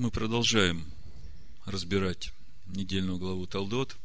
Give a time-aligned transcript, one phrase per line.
[0.00, 0.90] Мы продолжаем
[1.66, 2.32] разбирать
[2.68, 3.98] недельную главу Талдот.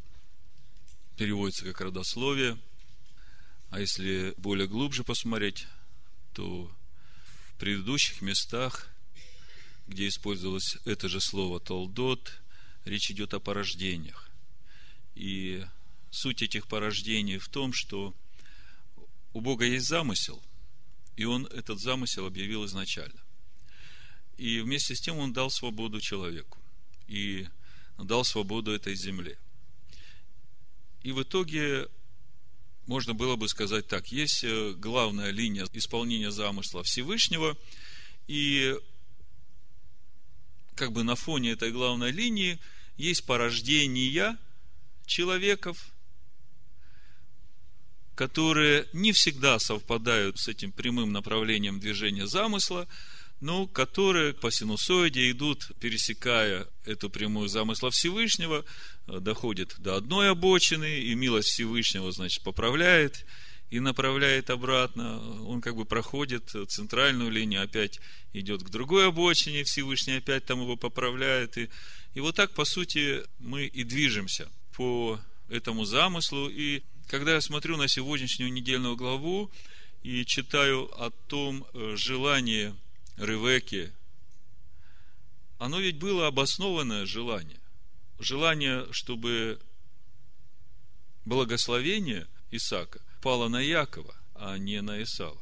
[1.15, 2.57] Переводится как родословие.
[3.69, 5.67] А если более глубже посмотреть,
[6.33, 6.69] то
[7.47, 8.89] в предыдущих местах,
[9.87, 12.41] где использовалось это же слово Толдот,
[12.83, 14.29] речь идет о порождениях.
[15.15, 15.65] И
[16.11, 18.13] суть этих порождений в том, что
[19.31, 20.43] у Бога есть замысел,
[21.15, 23.24] и Он этот замысел объявил изначально.
[24.37, 26.57] И вместе с тем Он дал свободу человеку.
[27.07, 27.47] И
[27.97, 29.37] дал свободу этой земле.
[31.03, 31.87] И в итоге
[32.87, 37.57] можно было бы сказать так, есть э, главная линия исполнения замысла Всевышнего,
[38.27, 38.75] и
[40.75, 42.59] как бы на фоне этой главной линии
[42.97, 44.37] есть порождения
[45.05, 45.91] человеков,
[48.13, 52.87] которые не всегда совпадают с этим прямым направлением движения замысла,
[53.41, 58.63] но которые по синусоиде идут, пересекая эту прямую замысла Всевышнего,
[59.07, 63.25] доходит до одной обочины, и милость Всевышнего, значит, поправляет
[63.69, 65.19] и направляет обратно.
[65.43, 67.99] Он как бы проходит центральную линию, опять
[68.33, 71.57] идет к другой обочине, Всевышний опять там его поправляет.
[71.57, 71.69] И,
[72.13, 76.49] и вот так, по сути, мы и движемся по этому замыслу.
[76.49, 79.51] И когда я смотрю на сегодняшнюю недельную главу
[80.03, 82.73] и читаю о том э, желании
[83.17, 83.91] Ревеки,
[85.57, 87.59] оно ведь было обоснованное желание
[88.19, 89.59] желание, чтобы
[91.25, 95.41] благословение Исаака пало на Якова, а не на Исава.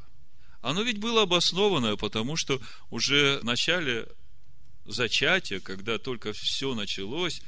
[0.62, 4.08] Оно ведь было обоснованное, потому что уже в начале
[4.86, 7.42] зачатия, когда только все началось,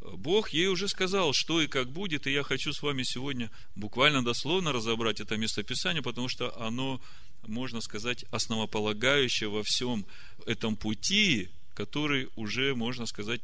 [0.00, 4.24] Бог ей уже сказал, что и как будет, и я хочу с вами сегодня буквально
[4.24, 7.00] дословно разобрать это местописание, потому что оно,
[7.46, 10.06] можно сказать, основополагающее во всем
[10.46, 13.40] этом пути, который уже, можно сказать,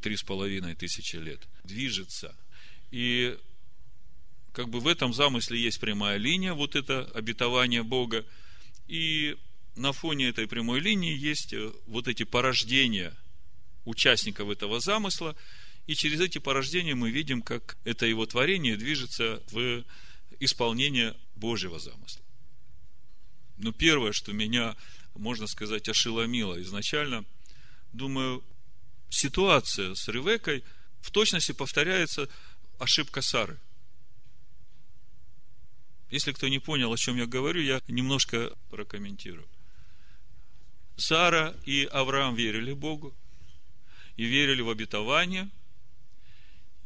[0.00, 2.36] три с половиной тысячи лет, движется.
[2.90, 3.36] И
[4.52, 8.24] как бы в этом замысле есть прямая линия, вот это обетование Бога.
[8.86, 9.36] И
[9.76, 13.14] на фоне этой прямой линии есть э, вот эти порождения
[13.84, 15.36] участников этого замысла.
[15.88, 19.82] И через эти порождения мы видим, как это его творение движется в
[20.38, 22.22] исполнение Божьего замысла.
[23.56, 24.76] Но первое, что меня,
[25.14, 27.24] можно сказать, ошеломило изначально,
[27.94, 28.44] думаю,
[29.08, 30.62] ситуация с Ревекой
[31.00, 32.28] в точности повторяется
[32.78, 33.58] ошибка Сары.
[36.10, 39.48] Если кто не понял, о чем я говорю, я немножко прокомментирую.
[40.98, 43.14] Сара и Авраам верили Богу,
[44.16, 45.48] и верили в обетование,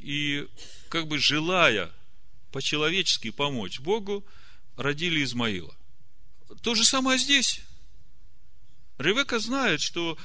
[0.02, 0.48] и
[0.88, 1.90] как бы желая
[2.50, 4.24] по-человечески помочь Богу,
[4.76, 5.74] родили Измаила.
[6.62, 7.60] То же самое здесь.
[8.98, 10.18] Ревека знает, что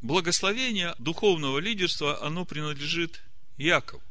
[0.00, 3.22] благословение духовного лидерства, оно принадлежит
[3.56, 4.02] Якову.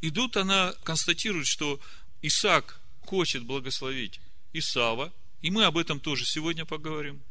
[0.00, 1.80] Идут, она констатирует, что
[2.22, 4.20] Исаак хочет благословить
[4.52, 7.22] Исава, и мы об этом тоже сегодня поговорим.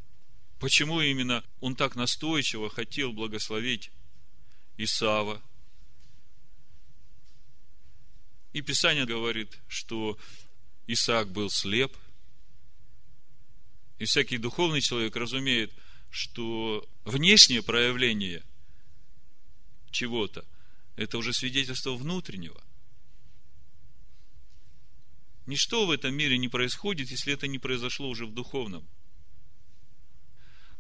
[0.60, 3.92] Почему именно он так настойчиво хотел благословить
[4.78, 5.42] Исава?
[8.54, 10.18] И Писание говорит, что
[10.88, 11.96] Исаак был слеп.
[14.00, 15.72] И всякий духовный человек разумеет,
[16.10, 18.44] что внешнее проявление
[19.92, 20.46] чего-то–
[20.96, 22.62] это уже свидетельство внутреннего.
[25.46, 28.88] Ничто в этом мире не происходит, если это не произошло уже в духовном.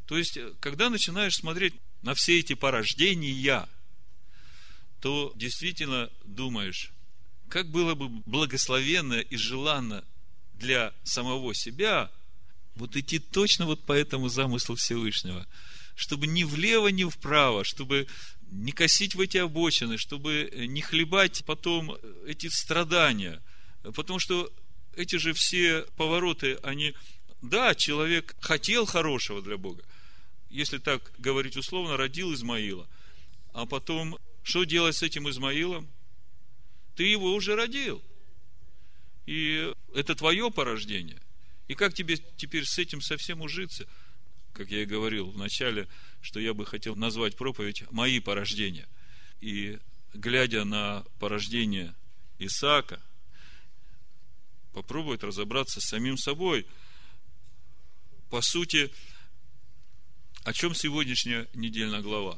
[0.05, 3.67] То есть, когда начинаешь смотреть на все эти порождения,
[4.99, 6.91] то действительно думаешь,
[7.51, 10.03] как было бы благословенно и желанно
[10.55, 12.09] для самого себя–
[12.75, 15.45] вот идти точно вот по этому замыслу Всевышнего,
[15.95, 18.07] чтобы ни влево, ни вправо, чтобы
[18.49, 23.41] не косить в эти обочины, чтобы не хлебать потом эти страдания.
[23.83, 24.51] Потому что
[24.95, 26.93] эти же все повороты, они,
[27.41, 29.83] да, человек хотел хорошего для Бога.
[30.49, 32.87] Если так говорить условно, родил Измаила.
[33.53, 35.87] А потом, что делать с этим Измаилом?
[36.95, 38.01] Ты его уже родил.
[39.25, 41.21] И это твое порождение–
[41.71, 43.87] и как тебе теперь с этим совсем ужиться?
[44.51, 45.87] Как я и говорил в начале,
[46.19, 48.89] что я бы хотел назвать проповедь «Мои порождения».
[49.39, 49.79] И
[50.13, 51.95] глядя на порождение
[52.39, 53.01] Исаака,
[54.73, 56.67] попробовать разобраться с самим собой.
[58.29, 58.91] По сути,
[60.43, 62.37] о чем сегодняшняя недельная глава?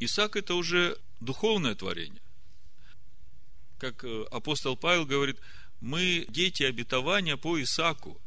[0.00, 2.20] Исаак– это уже духовное творение.
[3.78, 5.38] Как э, апостол Павел говорит–
[5.80, 8.20] мы дети обетования по Исаку.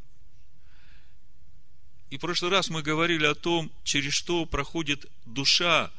[2.09, 5.91] И в прошлый раз мы говорили о том, через что проходит душа,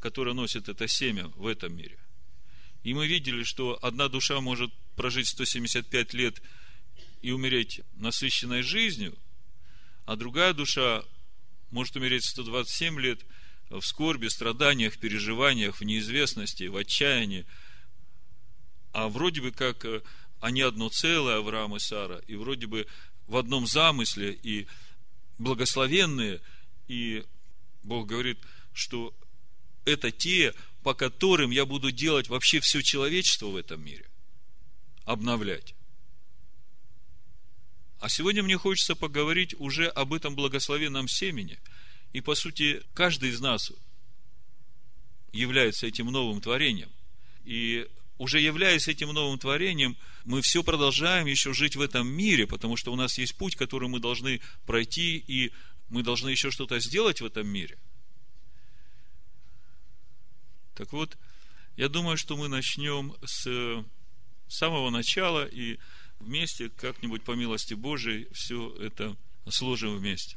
[0.00, 1.98] которая носит это семя в этом мире.
[2.84, 6.40] И мы видели, что одна душа может прожить 175 лет
[7.20, 9.16] и умереть насыщенной жизнью,
[10.04, 11.02] а другая душа
[11.70, 13.26] может умереть 127 лет
[13.70, 17.44] в скорби, страданиях, переживаниях, в неизвестности, в отчаянии.
[18.96, 20.00] А вроде бы как э,
[20.40, 22.86] они одно целое, Авраам и Сара, и вроде бы
[23.26, 24.66] в одном замысле, и
[25.36, 26.40] благословенные,
[26.88, 27.22] и
[27.82, 28.38] Бог говорит,
[28.72, 29.12] что
[29.84, 34.06] это те, по которым я буду делать вообще все человечество в этом мире,
[35.04, 35.74] обновлять.
[38.00, 41.58] А сегодня мне хочется поговорить уже об этом благословенном семени.
[42.14, 43.72] И, по сути, каждый из нас
[45.34, 46.88] является этим новым творением.
[47.44, 47.86] И
[48.18, 52.92] уже являясь этим новым творением, мы все продолжаем еще жить в этом мире, потому что
[52.92, 55.52] у нас есть путь, который мы должны пройти, и
[55.88, 57.78] мы должны еще что-то сделать в этом мире.
[60.74, 61.16] Так вот,
[61.76, 63.84] я думаю, что мы начнем с
[64.48, 65.78] самого начала и
[66.20, 69.16] вместе, как-нибудь по милости Божией, все это
[69.48, 70.36] сложим вместе.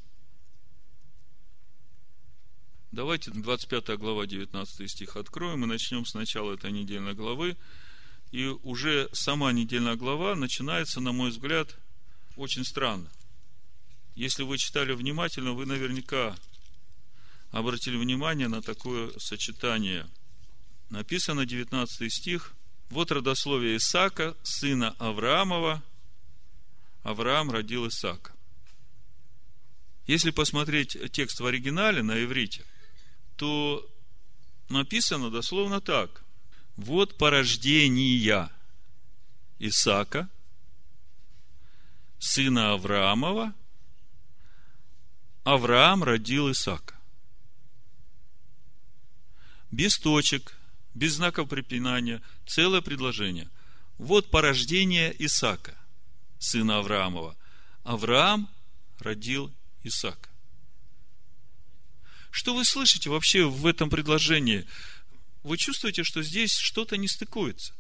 [2.92, 7.56] Давайте 25 глава, 19 стих откроем и начнем с начала этой недельной главы.
[8.32, 11.76] И уже сама недельная глава начинается, на мой взгляд,
[12.36, 13.08] очень странно.
[14.16, 16.36] Если вы читали внимательно, вы наверняка
[17.52, 20.08] обратили внимание на такое сочетание.
[20.90, 22.54] Написано 19 стих.
[22.90, 25.84] Вот родословие Исаака, сына Авраамова.
[27.04, 28.34] Авраам родил Исаака.
[30.08, 32.66] Если посмотреть текст в оригинале на иврите,
[33.40, 33.90] то
[34.68, 36.24] написано дословно так.
[36.76, 38.50] Вот порождение
[39.60, 40.30] Исаака,
[42.20, 43.56] сына Авраамова,
[45.46, 46.96] Авраам родил Исаака.
[49.72, 50.58] Без точек,
[50.94, 53.50] без знаков препинания, целое предложение.
[53.98, 55.78] Вот порождение Исаака,
[56.40, 57.38] сына Авраамова.
[57.84, 58.50] Авраам
[59.00, 59.50] родил
[59.84, 60.29] Исаака.
[62.32, 64.66] Что вы слышите вообще в этом предложении?
[65.44, 67.74] Вы чувствуете, что здесь что-то не стыкуется?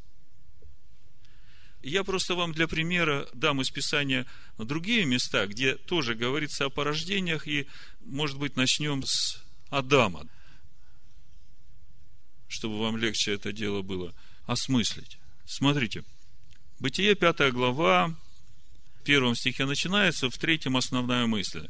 [1.81, 4.25] Я просто вам для примера дам из Писания
[4.57, 7.67] другие места, где тоже говорится о порождениях, и,
[8.01, 10.27] может быть, начнем с Адама
[12.49, 14.11] чтобы вам легче это дело было
[14.47, 15.19] осмыслить.
[15.45, 16.03] Смотрите,
[16.79, 18.15] Бытие, пятая глава,
[18.99, 21.67] в первом стихе начинается, в третьем основная мысль.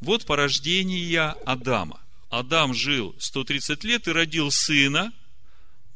[0.00, 2.00] Вот порождение Адама.
[2.30, 5.12] Адам жил 130 лет и родил сына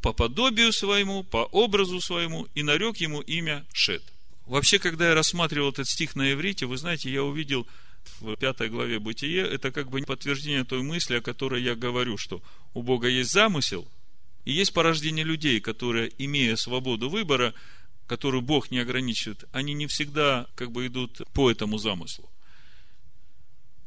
[0.03, 4.03] по подобию своему, по образу своему, и нарек ему имя Шет.
[4.47, 7.67] Вообще, когда я рассматривал этот стих на иврите, вы знаете, я увидел
[8.21, 12.43] в пятой главе Бытие, это как бы подтверждение той мысли, о которой я говорю, что
[12.75, 13.89] у Бога есть замысел,
[14.45, 17.55] и есть порождение людей, которые, имея свободу выбора,
[18.07, 22.31] которую Бог не ограничивает, они не всегда как бы идут по этому замыслу,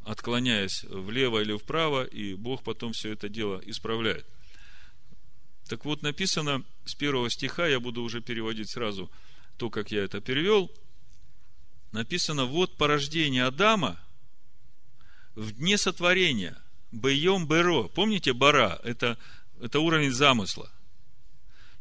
[0.07, 4.25] отклоняясь влево или вправо, и Бог потом все это дело исправляет.
[5.67, 9.11] Так вот, написано с первого стиха, я буду уже переводить сразу
[9.57, 10.71] то, как я это перевел,
[11.91, 13.99] написано, вот порождение Адама
[15.35, 16.57] в дне сотворения,
[16.91, 17.89] Бейом Беро.
[17.89, 18.79] Помните Бара?
[18.83, 19.17] Это
[19.59, 20.71] это уровень замысла.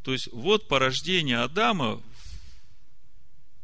[0.02, 2.02] То есть, вот порождение Адама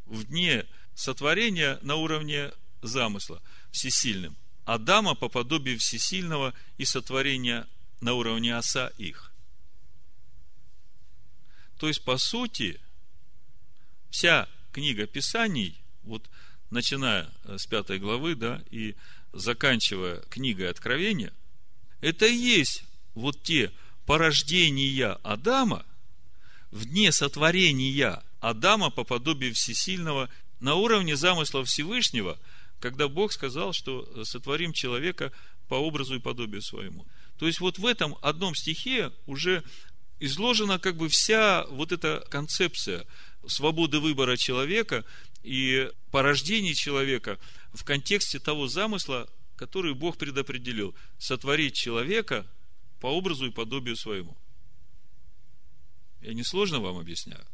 [0.06, 2.52] в дне сотворения на уровне
[2.82, 3.40] замысла,
[3.70, 4.36] всесильным.
[4.64, 7.66] Адама по подобию всесильного и сотворения
[8.00, 9.32] на уровне оса их.
[11.78, 12.80] То есть, по сути,
[14.10, 16.28] вся книга Писаний, вот
[16.70, 18.94] начиная с пятой главы, да, и
[19.32, 21.32] заканчивая книгой Откровения,
[22.00, 23.72] это и есть вот те
[24.06, 25.84] порождения Адама,
[26.70, 30.28] в дне сотворения Адама по подобию всесильного
[30.60, 32.38] на уровне замысла Всевышнего,
[32.82, 35.32] когда Бог сказал, что сотворим человека
[35.68, 37.06] по образу и подобию своему.
[37.38, 39.62] То есть вот в этом одном стихе уже
[40.20, 43.06] изложена как бы вся вот эта концепция
[43.46, 45.04] свободы выбора человека
[45.42, 47.38] и порождения человека
[47.72, 50.94] в контексте того замысла, который Бог предопределил.
[51.18, 52.46] Сотворить человека–
[53.02, 54.36] по образу и подобию своему.
[56.20, 57.44] Я не сложно вам объясняю.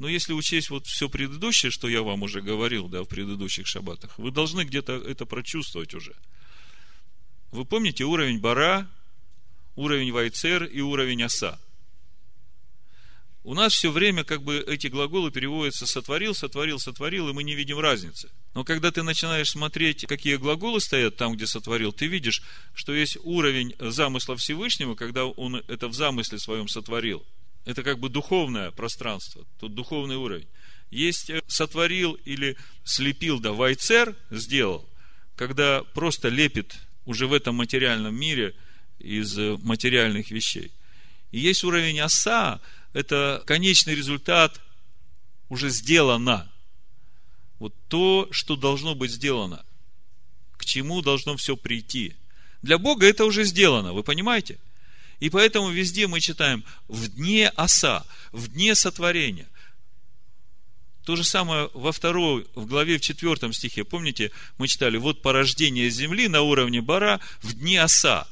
[0.00, 4.18] Но если учесть вот все предыдущее, что я вам уже говорил, да, в предыдущих шаббатах,
[4.18, 6.16] вы должны где-то это прочувствовать уже.
[7.52, 8.88] Вы помните уровень бара,
[9.76, 11.60] уровень вайцер и уровень оса.
[13.44, 17.54] у нас все время как бы эти глаголы переводятся сотворил, сотворил, сотворил, и мы не
[17.54, 18.30] видим разницы.
[18.54, 22.40] Но когда ты начинаешь смотреть, какие глаголы стоят там, где сотворил, ты видишь,
[22.72, 27.22] что есть уровень замысла Всевышнего, когда он это в замысле своем сотворил.
[27.64, 30.48] Это как бы духовное пространство, тут духовный уровень.
[30.90, 34.88] Есть э, сотворил или слепил, да, вайцер сделал,
[35.36, 38.54] когда просто лепит уже в этом материальном мире
[38.98, 40.72] из э, материальных вещей.
[41.30, 42.60] И есть уровень оса,
[42.92, 44.60] это конечный результат
[45.48, 46.50] уже сделано.
[47.58, 49.64] Вот то, что должно быть сделано.
[50.56, 52.16] К чему должно все прийти.
[52.62, 54.58] Для Бога это уже сделано, вы понимаете?
[55.20, 59.46] И поэтому везде мы читаем в дне оса, в дне сотворения.
[61.04, 63.84] То же самое во второй, в главе в четвертом стихе.
[63.84, 68.26] Помните, мы читали, вот порождение земли на уровне бара в дне оса.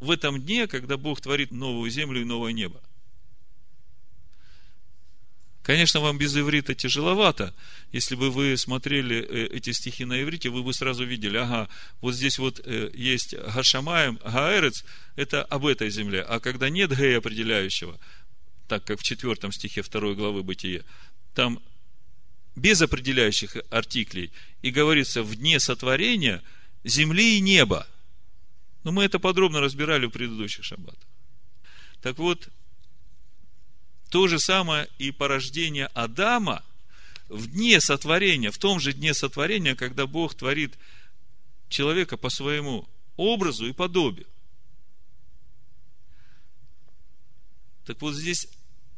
[0.00, 2.80] В этом дне, когда Бог творит новую землю и новое небо.
[5.68, 7.54] Конечно, вам без иврита тяжеловато.
[7.92, 11.68] Если бы вы смотрели э, эти стихи на иврите, вы бы сразу видели, ага,
[12.00, 16.22] вот здесь вот э, есть Гашамаем, Гаэрец, это об этой земле.
[16.22, 18.00] А когда нет Гея определяющего,
[18.66, 20.84] так как в четвертом стихе второй главы Бытия,
[21.34, 21.60] там
[22.56, 24.32] без определяющих артиклей,
[24.62, 26.42] и говорится в дне сотворения
[26.82, 27.86] земли и неба.
[28.84, 31.06] Но мы это подробно разбирали в предыдущих шаббатах.
[32.00, 32.48] Так вот,
[34.10, 36.62] то же самое и порождение Адама
[37.28, 40.74] в дне сотворения, в том же дне сотворения, когда Бог творит
[41.68, 44.26] человека по своему образу и подобию.
[47.84, 48.48] Так вот здесь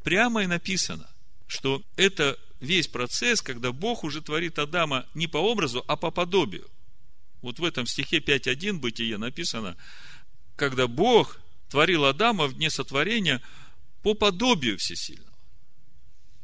[0.04, 1.08] прямо и написано,
[1.48, 6.68] что это весь процесс, когда Бог уже творит Адама не по образу, а по подобию.
[7.42, 9.76] Вот в этом стихе 5.1 Бытие написано,
[10.56, 13.42] когда Бог творил Адама в дне сотворения–
[14.02, 15.30] по подобию всесильного.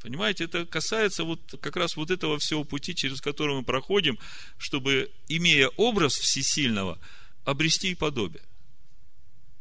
[0.02, 4.18] Понимаете, это касается вот как раз вот этого всего пути, через который мы проходим,
[4.56, 6.98] чтобы, имея образ всесильного,
[7.44, 8.42] обрести и подобие.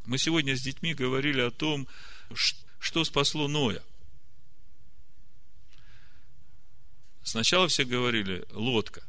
[0.06, 1.88] Мы сегодня с детьми говорили о том,
[2.80, 3.82] что спасло Ноя.
[7.24, 9.04] Сначала все говорили лодка.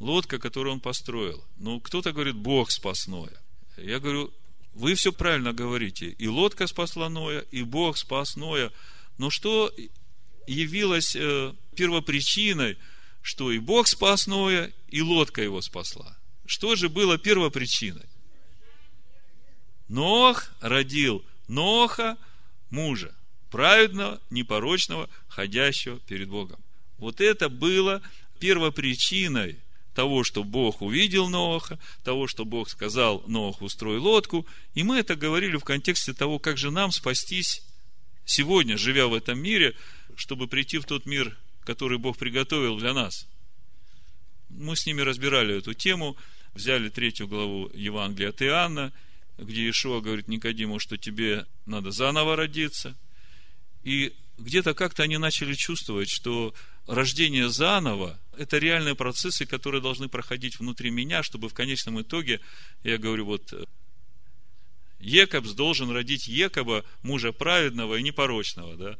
[0.00, 1.42] Лодка, которую он построил.
[1.56, 3.40] Ну, кто-то говорит, Бог спас Ноя.
[3.78, 4.34] Я говорю,
[4.74, 6.08] вы все правильно говорите.
[6.10, 8.72] И лодка спасла Ноя, и Бог спас Ноя.
[9.18, 9.72] Но что
[10.46, 12.78] явилось э, первопричиной,
[13.20, 16.16] что и Бог спас Ноя, и лодка его спасла?
[16.46, 18.06] Что же было первопричиной?
[19.88, 22.16] Нох родил Ноха,
[22.70, 23.14] мужа,
[23.50, 26.58] праведного, непорочного, ходящего перед Богом.
[26.96, 28.00] Вот это было
[28.38, 29.58] первопричиной
[29.94, 34.46] того, что Бог увидел Ноаха, того, что Бог сказал Ноаху устрой лодку.
[34.74, 37.62] И мы это говорили в контексте того, как же нам спастись
[38.24, 39.76] сегодня, живя в этом мире,
[40.16, 43.26] чтобы прийти в тот мир, который Бог приготовил для нас.
[44.48, 46.16] Мы с ними разбирали эту тему,
[46.54, 48.92] взяли третью главу Евангелия от Иоанна,
[49.38, 52.96] где Ишуа говорит Никодиму, что тебе надо заново родиться.
[53.82, 56.54] И где-то как-то они начали чувствовать, что
[56.86, 62.40] рождение заново– это реальные процессы, которые должны проходить внутри меня, чтобы в конечном итоге,
[62.82, 63.52] я говорю, вот
[65.00, 68.98] Екобс должен родить Екоба, мужа праведного и непорочного, да?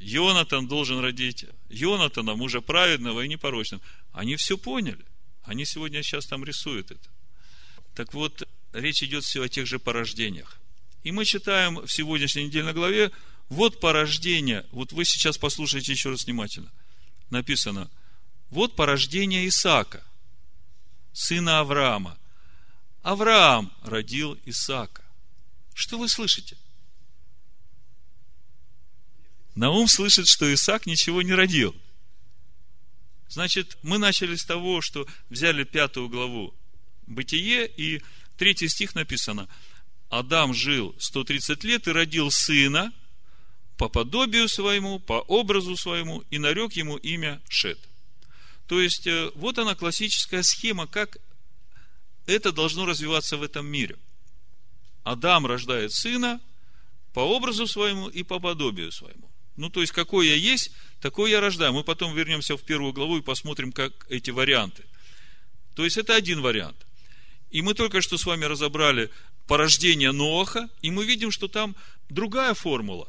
[0.00, 3.82] Йонатан должен родить Йонатана, мужа праведного и непорочного.
[4.12, 5.04] Они все поняли.
[5.42, 7.08] Они сегодня сейчас там рисуют это.
[7.94, 10.60] Так вот, речь идет все о тех же порождениях.
[11.02, 13.10] И мы читаем в сегодняшней недельной главе,
[13.48, 16.70] вот порождение, вот вы сейчас послушайте еще раз внимательно–
[17.30, 17.90] написано,
[18.50, 20.04] вот порождение Исаака,
[21.12, 22.18] сына Авраама.
[23.02, 25.04] Авраам родил Исаака.
[25.74, 26.56] Что вы слышите?
[29.54, 31.74] Наум слышит, что Исаак ничего не родил.
[33.28, 36.54] Значит, мы начали с того, что взяли пятую главу
[37.06, 38.02] Бытие, и
[38.36, 39.48] третий стих написано.
[40.10, 42.92] Адам жил 130 лет и родил сына–
[43.78, 47.78] по подобию своему, по образу своему, и нарек ему имя Шет.
[48.68, 51.16] То есть, э, вот она классическая схема, как
[52.26, 53.96] это должно развиваться в этом мире.
[55.04, 56.40] Адам рождает сына
[57.14, 59.30] по образу своему и по подобию своему.
[59.56, 60.70] Ну, то есть, какой я есть,
[61.00, 61.72] такой я рождаю.
[61.72, 64.84] Мы потом вернемся в первую главу и посмотрим, как эти варианты.
[65.74, 66.76] То есть, это один вариант.
[67.50, 69.10] И мы только что с вами разобрали
[69.46, 71.74] порождение Ноаха, и мы видим, что там
[72.10, 73.08] другая формула.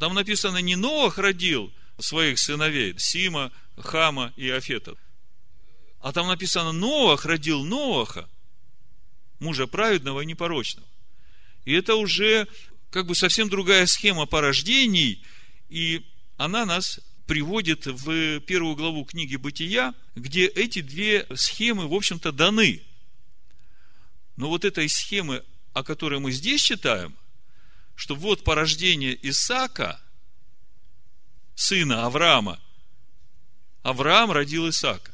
[0.00, 4.96] Там написано, не Ноах родил своих сыновей, Сима, Хама и Афета.
[6.00, 8.28] А там написано, Ноах родил Ноаха,
[9.38, 10.86] мужа праведного и непорочного.
[11.64, 12.48] И это уже
[12.90, 15.24] как бы совсем другая схема порождений
[15.70, 16.04] И
[16.36, 22.82] она нас приводит в первую главу книги Бытия, где эти две схемы, в общем-то, даны.
[24.36, 27.16] Но вот этой схемы, о которой мы здесь читаем,
[27.94, 30.00] что вот порождение Исаака,
[31.54, 32.60] сына Авраама,
[33.82, 35.12] Авраам родил Исаака.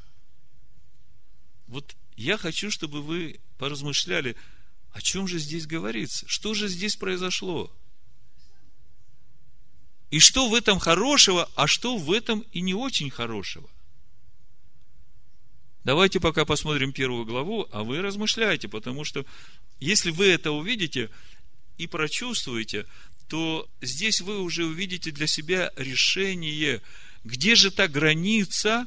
[1.66, 4.36] Вот я хочу, чтобы вы поразмышляли,
[4.92, 7.72] о чем же здесь говорится, что же здесь произошло.
[10.10, 13.68] И что в этом хорошего, а что в этом и не очень хорошего.
[15.84, 19.24] Давайте пока посмотрим первую главу, а вы размышляйте, потому что
[19.80, 21.10] если вы это увидите
[21.78, 22.86] и прочувствуете,
[23.28, 26.82] то здесь вы уже увидите для себя решение,
[27.24, 28.86] где же та граница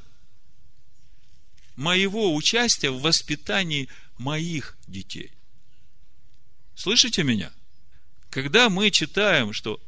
[1.75, 5.31] моего участия в воспитании моих детей.
[6.75, 7.51] Слышите меня?
[8.29, 9.79] Когда мы читаем, что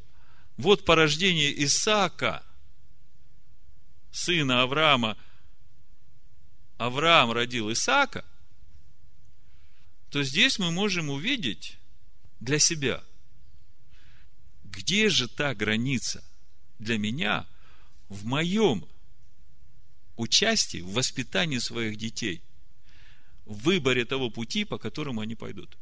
[0.58, 2.44] вот порождение Исаака,
[4.12, 5.18] сына Авраама,
[6.78, 8.24] Авраам родил Исаака,
[10.10, 11.78] то здесь мы можем увидеть
[12.44, 13.02] для себя,
[14.66, 16.24] где же та граница
[16.78, 17.48] для меня
[18.10, 18.86] в моем
[20.18, 22.42] участии в воспитании своих детей,
[23.46, 25.78] в выборе того пути, по которому они пойдут.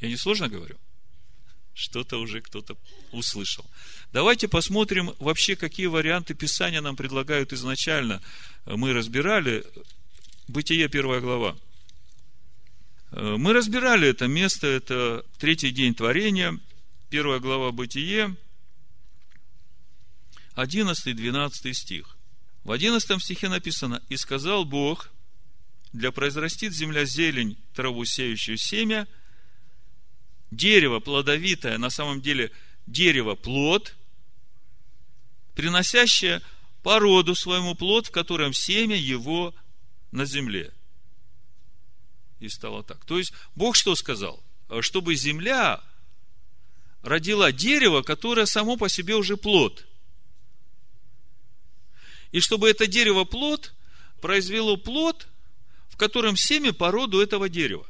[0.00, 0.78] Я не сложно говорю?
[1.74, 2.76] Что-то уже кто-то
[3.12, 3.64] услышал.
[4.12, 8.22] Давайте посмотрим вообще, какие варианты Писания нам предлагают изначально.
[8.66, 9.64] Мы разбирали
[10.48, 11.56] Бытие, первая глава.
[13.12, 16.58] Мы разбирали это место, это третий день творения,
[17.10, 18.36] первая глава Бытие,
[20.56, 22.16] 11-12 стих.
[22.64, 25.10] В 11 стихе написано, «И сказал Бог,
[25.92, 29.06] для произрастит земля зелень, траву сеющую семя–
[30.52, 32.52] дерево плодовитое, на самом деле
[32.86, 33.96] дерево плод,
[35.54, 36.40] приносящее
[36.82, 39.54] породу своему плод, в котором семя его
[40.12, 40.72] на земле.
[42.42, 43.04] И стало так.
[43.04, 44.42] То есть, Бог что сказал?
[44.80, 45.80] Чтобы земля
[47.02, 49.86] родила дерево, которое само по себе уже плод.
[52.32, 53.72] И чтобы это дерево плод
[54.20, 55.28] произвело плод,
[55.88, 57.86] в котором семя породу этого дерева.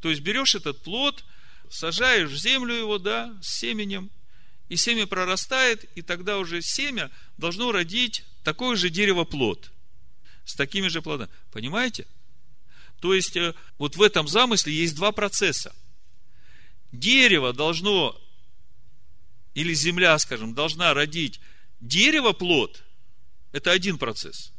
[0.00, 1.24] То есть берешь этот плод,
[1.68, 4.10] сажаешь в землю его, да, с семенем,
[4.68, 9.70] и семя прорастает, и тогда уже семя должно родить такое же дерево плод,
[10.44, 11.30] с такими же плодами.
[11.52, 12.08] Понимаете?
[13.00, 15.74] То есть, э, вот в этом замысле есть два процесса.
[16.92, 18.20] Дерево должно,
[19.54, 21.40] или земля, скажем, должна родить
[21.80, 22.84] дерево плод,
[23.52, 24.52] это один процесс.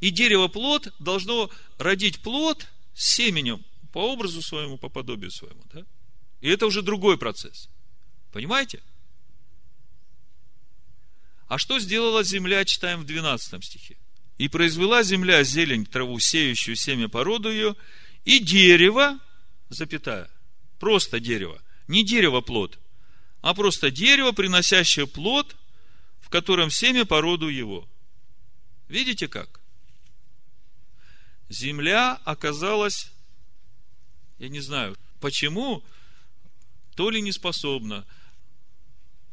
[0.00, 5.62] И дерево плод должно родить плод с семенем по образу своему, по подобию своему.
[5.72, 5.86] Да?
[6.42, 7.70] И это уже другой процесс.
[8.32, 8.82] Понимаете?
[11.48, 13.96] А что сделала земля, читаем в 12 стихе.
[14.38, 17.74] И произвела земля зелень, траву, сеющую семя породу ее,
[18.24, 19.18] и дерево,
[19.68, 20.30] запятая,
[20.78, 22.78] просто дерево, не дерево плод,
[23.40, 25.56] а просто дерево, приносящее плод,
[26.20, 27.88] в котором семя породу его.
[28.88, 29.60] Видите как?
[31.48, 33.10] Земля оказалась
[34.38, 35.82] я не знаю, почему,
[36.94, 38.06] то ли не способна.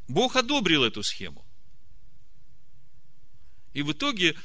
[0.08, 1.46] Бог одобрил эту схему.
[3.74, 4.36] И в итоге,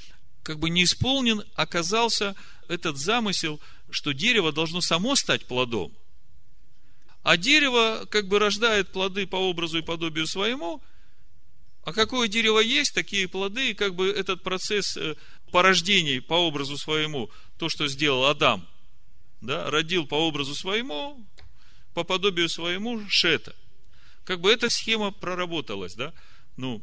[0.49, 2.35] как бы не исполнен оказался
[2.69, 5.93] этот замысел, что дерево должно само стать плодом.
[7.23, 10.83] А дерево как бы рождает плоды по образу и подобию своему,
[11.85, 15.17] а какое дерево есть, такие плоды, и как бы этот процесс э,
[15.53, 18.67] порождений по образу своему, то, что сделал Адам–
[19.43, 21.23] да, родил по образу своему,
[21.93, 23.55] по подобию своему Шета.
[24.25, 26.15] Как бы эта схема проработалась, да,
[26.57, 26.83] ну,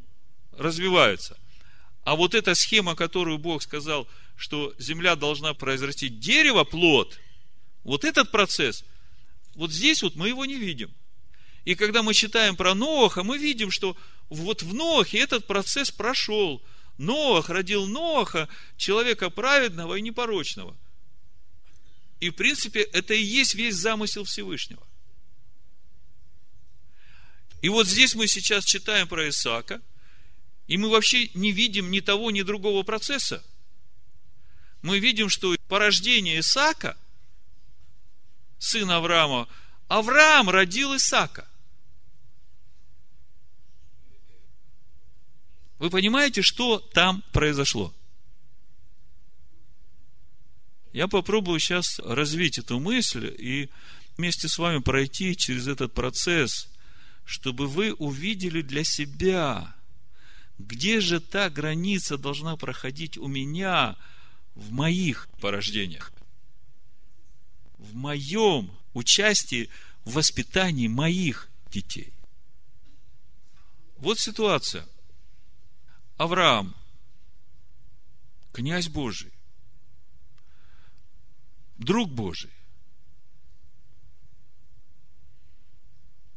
[0.56, 1.36] развивается.
[2.06, 7.20] А вот эта схема, которую Бог сказал, что земля должна произрасти дерево, плод,
[7.84, 8.86] вот этот процесс,
[9.56, 10.94] вот здесь вот мы его не видим.
[11.66, 13.98] И когда мы читаем про Ноаха, мы видим, что
[14.30, 16.62] вот в Ноахе этот процесс прошел.
[17.00, 20.78] Ноах родил Ноаха, человека праведного и непорочного.
[22.20, 24.86] И, в принципе, это и есть весь замысел Всевышнего.
[27.64, 29.82] И вот здесь мы сейчас читаем про Исаака,
[30.68, 33.44] и мы вообще не видим ни того, ни другого процесса.
[34.82, 36.98] Мы видим, что порождение Исаака,
[38.60, 39.48] сына Авраама,
[39.88, 41.48] Авраам родил Исаака.
[45.78, 47.94] Вы понимаете, что там произошло?
[50.94, 53.70] Я попробую сейчас развить эту мысль и
[54.18, 56.70] вместе с вами пройти через этот процесс,
[57.26, 59.76] чтобы вы увидели для себя,
[60.58, 63.96] где же та граница должна проходить у меня
[64.56, 66.12] в моих порождениях,
[67.78, 69.70] в моем участии
[70.06, 72.14] в воспитании моих детей.
[73.98, 74.88] Вот ситуация.
[76.18, 76.74] Авраам,
[78.54, 79.34] князь Божий,
[81.78, 82.52] друг Божий,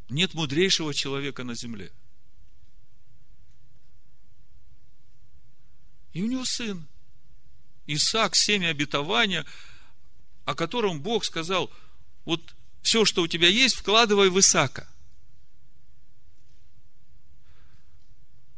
[0.09, 1.93] Нет мудрейшего человека на земле.
[6.13, 6.87] И у него сын.
[7.87, 9.45] Исаак, семя обетования,
[10.45, 11.71] о котором Бог сказал,
[12.25, 14.89] вот все, что у тебя есть, вкладывай в Исаака.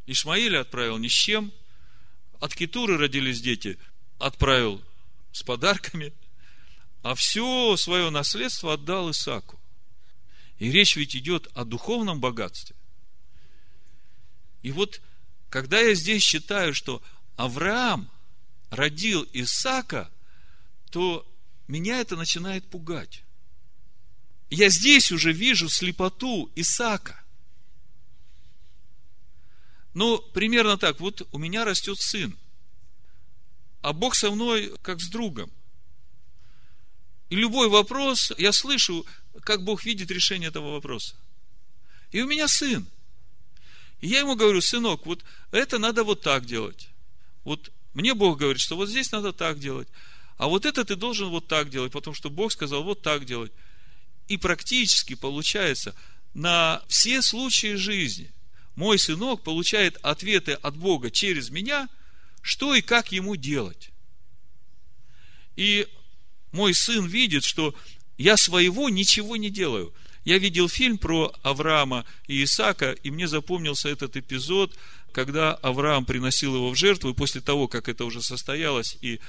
[0.07, 1.53] Ишмаиля отправил ни с чем.
[2.41, 3.79] От Китуры родились дети,
[4.19, 4.83] отправил
[5.33, 6.13] с подарками.
[7.03, 9.61] А все свое наследство отдал Исаку.
[10.59, 12.77] И речь ведь идет о духовном богатстве.
[14.63, 15.01] И вот,
[15.49, 17.03] когда я здесь считаю, что
[17.40, 18.11] Авраам
[18.68, 20.11] родил Исаака,
[20.90, 21.26] то
[21.68, 23.22] меня это начинает пугать.
[24.50, 27.18] Я здесь уже вижу слепоту Исаака.
[29.94, 31.00] Ну, примерно так.
[31.00, 32.37] Вот у меня растет сын,
[33.81, 35.50] а Бог со мной как с другом.
[37.31, 39.07] И любой вопрос я слышу,
[39.44, 41.16] как Бог видит решение этого вопроса.
[42.12, 42.87] И у меня сын.
[44.03, 46.90] И я ему говорю, сынок, вот это надо вот так делать.
[47.44, 49.88] Вот мне Бог говорит, что вот здесь надо так делать.
[50.37, 53.53] А вот это ты должен вот так делать, потому что Бог сказал вот так делать.
[54.29, 55.94] И практически получается,
[56.35, 58.31] на все случаи жизни
[58.76, 61.88] мой сынок получает ответы от Бога через меня,
[62.40, 63.90] что и как ему делать.
[65.57, 65.87] И
[66.53, 67.74] мой сын видит, что
[68.16, 69.92] я своего ничего не делаю.
[70.24, 74.74] Я видел фильм про Авраама и Исаака, и мне запомнился этот эпизод,
[75.12, 79.20] когда Авраам приносил его в жертву, и после того, как это уже состоялось, и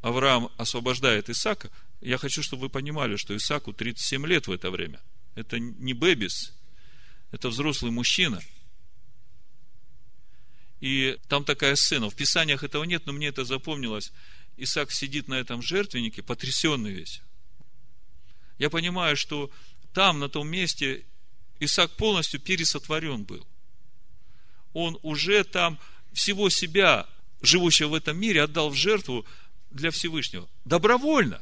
[0.00, 5.00] Авраам освобождает Исаака, я хочу, чтобы вы понимали, что Исааку 37 лет в это время.
[5.34, 6.52] Это не бэбис,
[7.30, 8.40] это взрослый мужчина.
[10.80, 12.10] И там такая сцена.
[12.10, 14.12] В Писаниях этого нет, но мне это запомнилось.
[14.56, 17.22] Исаак сидит на этом жертвеннике, потрясенный весь
[18.58, 19.50] я понимаю, что
[19.92, 21.04] там, на том месте,
[21.60, 23.46] Исаак полностью пересотворен был.
[24.78, 25.78] Он уже там
[26.12, 27.06] всего себя,
[27.40, 29.24] живущего в этом мире, отдал в жертву
[29.70, 30.46] для Всевышнего.
[30.66, 31.40] Добровольно.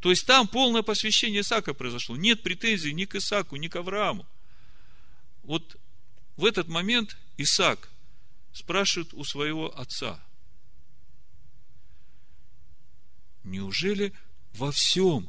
[0.00, 2.16] То есть там полное посвящение Исаака произошло.
[2.16, 4.26] Нет претензий ни к Исааку, ни к Аврааму.
[5.44, 5.76] Вот
[6.36, 7.88] в этот момент Исаак
[8.52, 10.20] спрашивает у своего отца,
[13.44, 14.12] неужели
[14.54, 15.28] во всем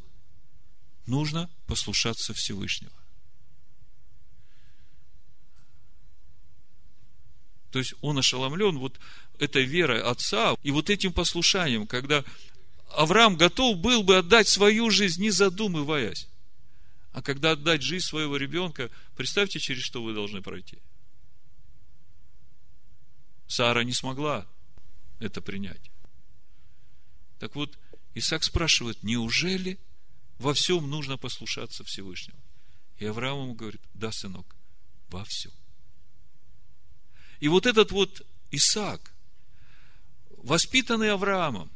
[1.06, 2.99] нужно послушаться Всевышнего.
[7.72, 9.00] То есть он ошеломлен вот
[9.40, 12.24] этой верой отца и вот этим послушанием, когда
[12.90, 16.28] Авраам готов был бы отдать свою жизнь, не задумываясь.
[17.12, 20.80] А когда отдать жизнь своего ребенка, представьте, через что вы должны пройти.
[23.48, 24.48] Сара не смогла
[25.20, 25.92] это принять.
[27.40, 27.78] Так вот,
[28.14, 29.80] Исаак спрашивает, неужели
[30.38, 32.40] во всем нужно послушаться Всевышнему.
[32.98, 34.56] И Авраам ему говорит, да, сынок,
[35.10, 35.52] во всем.
[37.40, 39.14] И вот этот вот Исаак,
[40.38, 41.70] воспитанный Авраамом,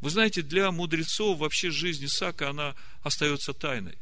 [0.00, 3.98] вы знаете, для мудрецов вообще жизнь Исаака, она остается тайной.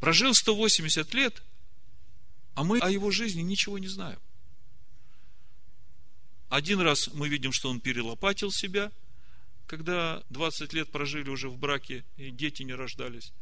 [0.00, 1.42] Прожил 180 лет,
[2.54, 4.18] а мы о его жизни ничего не знаем.
[6.48, 8.90] Один раз мы видим, что он перелопатил себя–
[9.70, 13.32] когда 20 лет прожили уже в браке, и дети не рождались,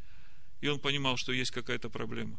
[0.60, 2.38] и он понимал, что есть какая-то проблема.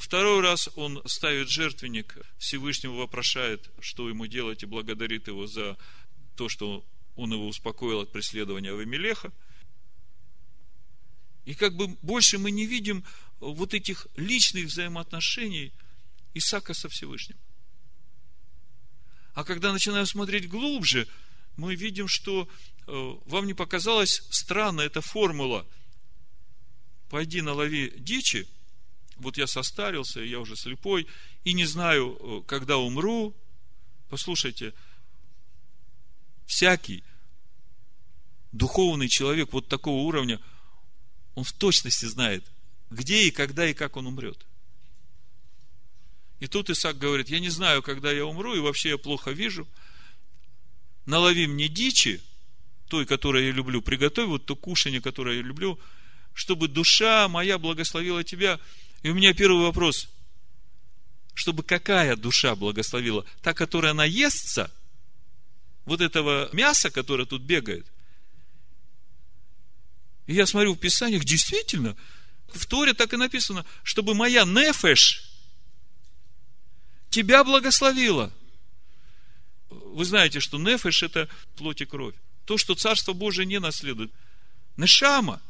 [0.00, 5.78] Второй раз он ставит жертвенник, Всевышнего вопрошает, что ему делать, и благодарит его за
[6.36, 6.84] то, что
[7.16, 9.32] он его успокоил от преследования Авимелеха.
[11.46, 13.02] И как бы больше мы не видим
[13.40, 15.72] вот этих личных взаимоотношений
[16.34, 17.38] Исака со Всевышним.
[19.32, 21.08] А когда начинаем смотреть глубже,
[21.56, 22.48] мы видим, что
[22.88, 25.66] Э, вам не показалась странная эта формула?
[27.10, 28.48] Пойди налови дичи,
[29.18, 31.06] вот я состарился, я уже слепой,
[31.44, 33.34] и не знаю, э, когда умру.
[34.08, 34.72] Послушайте,
[36.46, 37.04] всякий
[38.52, 40.40] духовный человек вот такого уровня,
[41.34, 42.44] он в точности знает,
[42.90, 44.46] где и когда и как он умрет.
[46.40, 49.66] И тут Исаак говорит, я не знаю, когда я умру, и вообще я плохо вижу.
[51.04, 52.22] Налови мне дичи,
[52.88, 55.78] той, которую я люблю, приготовь вот то кушание, которое я люблю,
[56.34, 58.60] чтобы душа моя благословила тебя.
[59.02, 60.08] И у меня первый вопрос.
[61.34, 63.24] Чтобы какая душа благословила?
[63.42, 64.70] Та, которая наестся
[65.84, 67.86] вот этого мяса, которое тут бегает?
[70.26, 71.96] И я смотрю в Писаниях, действительно,
[72.48, 75.30] в Торе так и написано, чтобы моя нефеш
[77.10, 78.32] тебя благословила.
[79.70, 82.14] Вы знаете, что нефеш– это плоть и кровь.
[82.46, 84.10] То, что Царство Божие не наследует.
[84.76, 85.40] Нешама–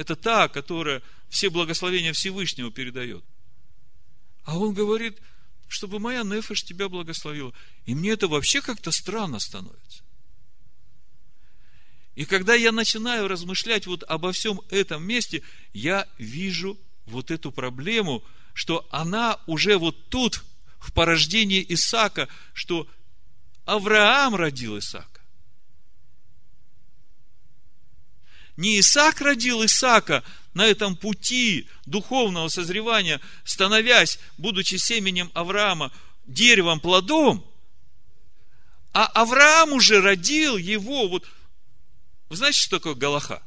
[0.00, 3.22] это та, которая все благословения Всевышнего передает.
[4.44, 5.18] А он говорит,
[5.68, 7.52] чтобы моя нефеш тебя благословила.
[7.84, 10.02] И мне это вообще как-то странно становится.
[12.14, 15.42] И когда я начинаю размышлять вот обо всем этом месте,
[15.74, 20.42] я вижу вот эту проблему, что она уже вот тут,
[20.78, 22.88] в порождении Исаака, что
[23.66, 25.19] Авраам родил Исаака.
[28.60, 35.90] Не Исаак родил Исаака на этом пути духовного созревания, становясь, будучи семенем Авраама,
[36.26, 37.42] деревом, плодом,
[38.92, 41.26] а Авраам уже родил его вот
[42.28, 43.42] вы знаете, что такое Галаха?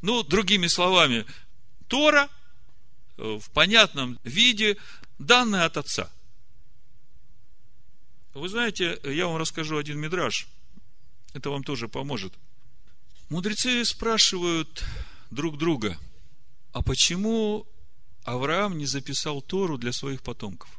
[0.00, 1.26] Ну, другими словами,
[1.88, 2.30] Тора
[3.18, 4.76] э, в понятном виде,
[5.18, 6.08] данная от Отца.
[8.32, 10.46] Вы знаете, я вам расскажу один мидраж.
[11.34, 12.32] Это вам тоже поможет.
[13.28, 14.84] Мудрецы спрашивают
[15.32, 15.98] друг друга,
[16.72, 17.66] а почему
[18.22, 20.70] Авраам не записал Тору для своих потомков?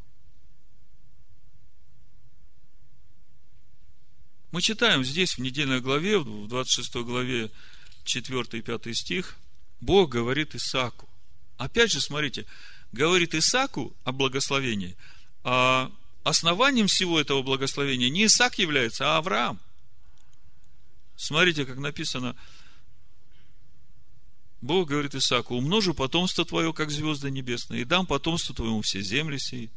[4.51, 7.51] Мы читаем здесь, в недельной главе, в 26 главе,
[8.05, 9.35] 4 и 5 стих,
[9.81, 11.09] Бог говорит Исаку.
[11.57, 12.45] Опять же, смотрите,
[12.93, 14.95] говорит Исаку о благословении,
[15.43, 15.91] а
[16.23, 19.59] основанием всего этого благословения не Исаак является, а Авраам.
[21.17, 22.35] Смотрите, как написано,
[24.61, 29.37] Бог говорит Исааку, умножу потомство твое, как звезды небесные, и дам потомство твоему все земли
[29.37, 29.71] сии.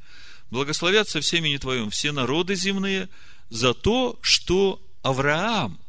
[0.51, 3.09] Благословятся в семени твоем все народы земные,
[3.49, 5.81] за то, что Авраам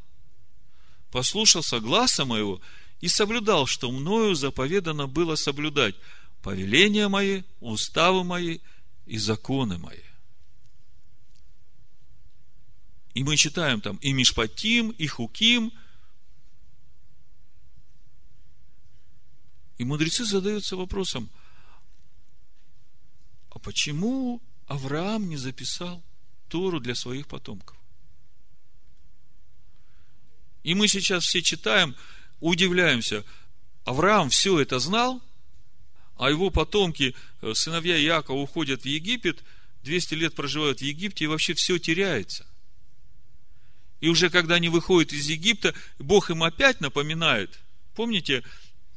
[1.12, 2.62] послушался гласа моего
[3.02, 5.96] и соблюдал, что мною заповедано было соблюдать
[6.42, 8.60] повеления мои, уставы мои
[9.06, 10.00] и законы мои.
[13.14, 15.74] И мы читаем там и Мишпатим, и Хуким.
[19.78, 21.30] И мудрецы задаются вопросом,
[23.50, 26.04] а почему Авраам не записал
[26.48, 27.78] Тору для своих потомков.
[30.64, 31.96] И мы сейчас все читаем,
[32.40, 33.26] удивляемся.
[33.84, 35.22] Авраам все это знал,
[36.18, 39.44] а его потомки, э, сыновья Иакова, уходят в Египет,
[39.84, 42.46] 200 лет проживают в Египте, и вообще все теряется.
[44.02, 47.60] И уже когда они выходят из Египта, Бог им опять напоминает.
[47.96, 48.44] Помните,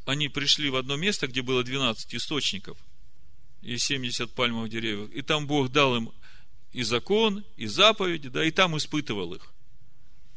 [0.07, 2.79] они пришли в одно место, где было 12 источников
[3.61, 5.11] и 70 пальмовых деревьев.
[5.11, 6.11] И там Бог дал им
[6.73, 9.53] и закон, и заповеди, да, и там испытывал их.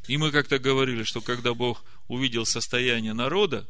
[0.08, 3.68] И мы как-то говорили, что когда Бог увидел состояние народа,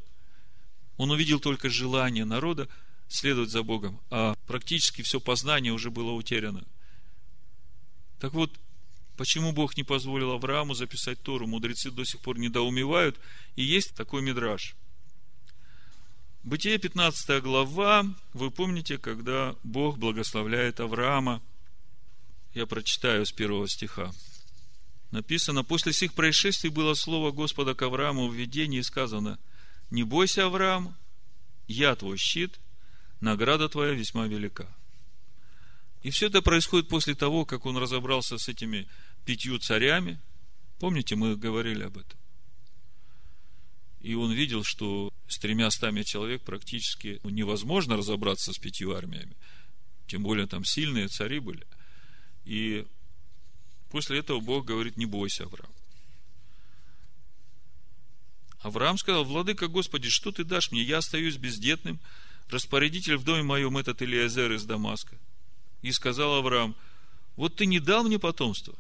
[0.98, 2.68] Он увидел только желание народа
[3.08, 6.64] следовать за Богом, а практически все познание уже было утеряно.
[8.20, 8.52] Так вот,
[9.18, 11.48] почему Бог не позволил Аврааму записать Тору?
[11.48, 13.20] Мудрецы до сих пор недоумевают,
[13.56, 14.76] и есть такой мидраж.
[16.44, 21.42] Бытие 15 глава, вы помните, когда Бог благословляет Авраама–
[22.58, 24.12] я прочитаю с первого стиха.
[25.12, 29.38] Написано, после сих происшествий было слово Господа к Аврааму в видении сказано,
[29.92, 30.96] не бойся, Авраам,
[31.68, 32.60] я твой щит,
[33.22, 34.68] награда твоя весьма велика.
[36.02, 38.88] И все это происходит после того, как он разобрался с этими
[39.28, 40.20] пятью царями.
[40.80, 42.18] Помните, мы говорили об этом.
[44.00, 49.36] И он видел, что с тремя стами человек практически невозможно разобраться с пятью армиями.
[50.08, 51.68] Тем более там сильные цари были.
[52.46, 52.86] И
[53.90, 55.74] после этого Бог говорит, не бойся, Авраам.
[58.62, 60.84] Авраам сказал, Владыка Господи, что ты дашь мне?
[60.84, 62.00] Я остаюсь бездетным,
[62.50, 65.18] распорядитель в доме моем этот Илиазер из Дамаска.
[65.82, 66.78] И сказал Авраам,
[67.36, 68.74] вот ты не дал мне потомство.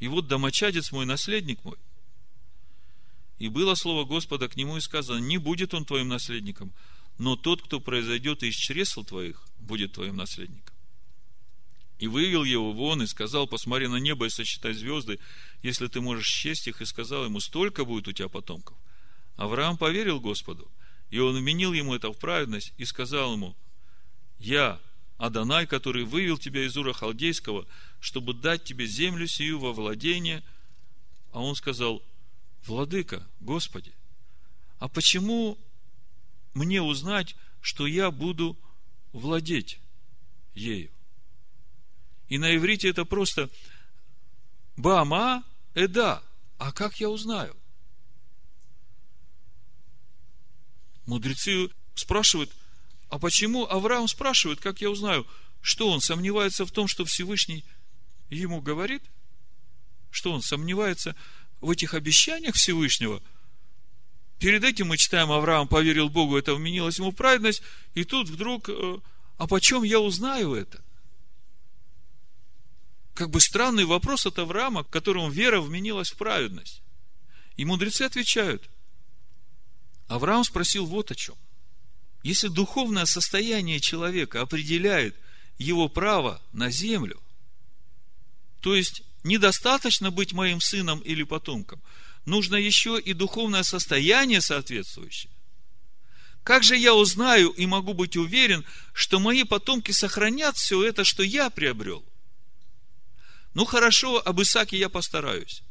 [0.00, 1.76] И вот домочадец мой, наследник мой.
[3.38, 6.72] И было слово Господа к нему и сказано, не будет он твоим наследником,
[7.18, 10.76] но тот, кто произойдет из чресл твоих, будет твоим наследником
[11.98, 15.18] и вывел его вон и сказал, посмотри на небо и сосчитай звезды,
[15.62, 18.76] если ты можешь счесть их, и сказал ему, столько будет у тебя потомков.
[19.36, 20.70] Авраам поверил Господу,
[21.10, 23.56] и он вменил ему это в праведность, и сказал ему,
[24.38, 24.80] я,
[25.18, 27.66] Адонай, который вывел тебя из Ура Халдейского,
[28.00, 30.42] чтобы дать тебе землю сию во владение.
[31.32, 32.02] А он сказал,
[32.66, 33.94] Владыка, Господи,
[34.78, 35.58] а почему
[36.54, 38.58] мне узнать, что я буду
[39.12, 39.80] владеть
[40.54, 40.90] ею?
[42.28, 43.48] И на иврите это просто
[44.76, 46.22] Бама Эда.
[46.58, 47.56] А как я узнаю?
[51.06, 52.50] Мудрецы спрашивают,
[53.08, 55.26] а почему Авраам спрашивает, как я узнаю,
[55.60, 57.64] что он сомневается в том, что Всевышний
[58.30, 59.02] ему говорит?
[60.10, 61.14] Что он сомневается
[61.60, 63.22] в этих обещаниях Всевышнего?
[64.38, 67.62] Перед этим мы читаем, Авраам поверил Богу, это вменилось ему праведность,
[67.94, 68.98] и тут вдруг, э,
[69.38, 70.82] а почем я узнаю это?
[73.14, 76.82] Как бы странный вопрос от Авраама, которому вера вменилась в праведность.
[77.56, 78.68] И мудрецы отвечают.
[80.06, 81.34] Авраам спросил вот о чем.
[82.26, 85.14] Если духовное состояние человека определяет
[85.58, 87.22] его право на землю,
[88.60, 91.80] то есть недостаточно быть моим сыном или потомком,
[92.24, 95.30] нужно еще и духовное состояние соответствующее.
[96.42, 101.22] Как же я узнаю и могу быть уверен, что мои потомки сохранят все это, что
[101.22, 102.04] я приобрел?
[103.54, 105.62] Ну хорошо, об Исаке я постараюсь.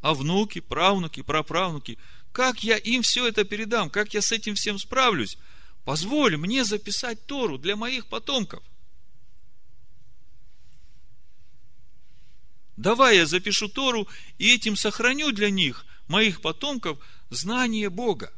[0.00, 1.98] А внуки, правнуки, праправнуки,
[2.32, 3.90] как я им все это передам?
[3.90, 5.38] Как я с этим всем справлюсь?
[5.88, 8.62] Позволь мне записать Тору для моих потомков–
[12.76, 16.98] Давай я запишу Тору и этим сохраню для них, моих потомков,
[17.30, 18.32] знание Бога.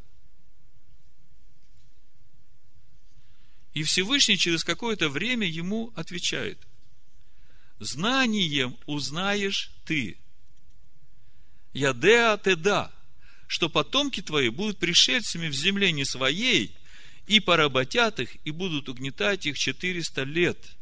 [3.75, 6.59] И Всевышний через какое-то время ему отвечает.
[7.81, 10.17] Знанием узнаешь ты.
[11.73, 12.93] Ядеа теда,
[13.49, 16.77] что потомки твои будут пришельцами в земле не своей,
[17.31, 20.59] и поработят их, и будут угнетать их четыреста лет–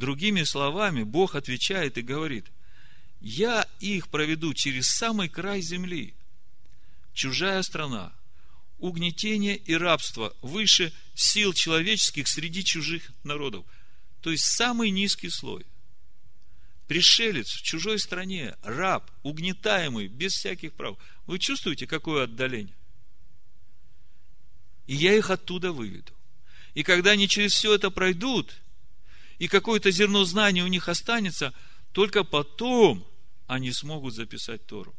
[0.00, 2.46] Другими словами, Бог отвечает и говорит,
[3.20, 6.14] я их проведу через самый край земли.
[7.12, 8.10] Чужая страна,
[8.78, 13.66] угнетение и рабство выше сил человеческих среди чужих народов.
[14.22, 15.66] То есть самый низкий слой.
[16.88, 20.96] Пришелец в чужой стране, раб, угнетаемый, без всяких прав.
[21.26, 22.74] Вы чувствуете, какое отдаление?
[24.90, 26.12] И я их оттуда выведу.
[26.74, 28.56] И когда они через все это пройдут–
[29.40, 31.54] и какое-то зерно знания у них останется,
[31.92, 33.04] только потом
[33.46, 34.94] они смогут записать Тору.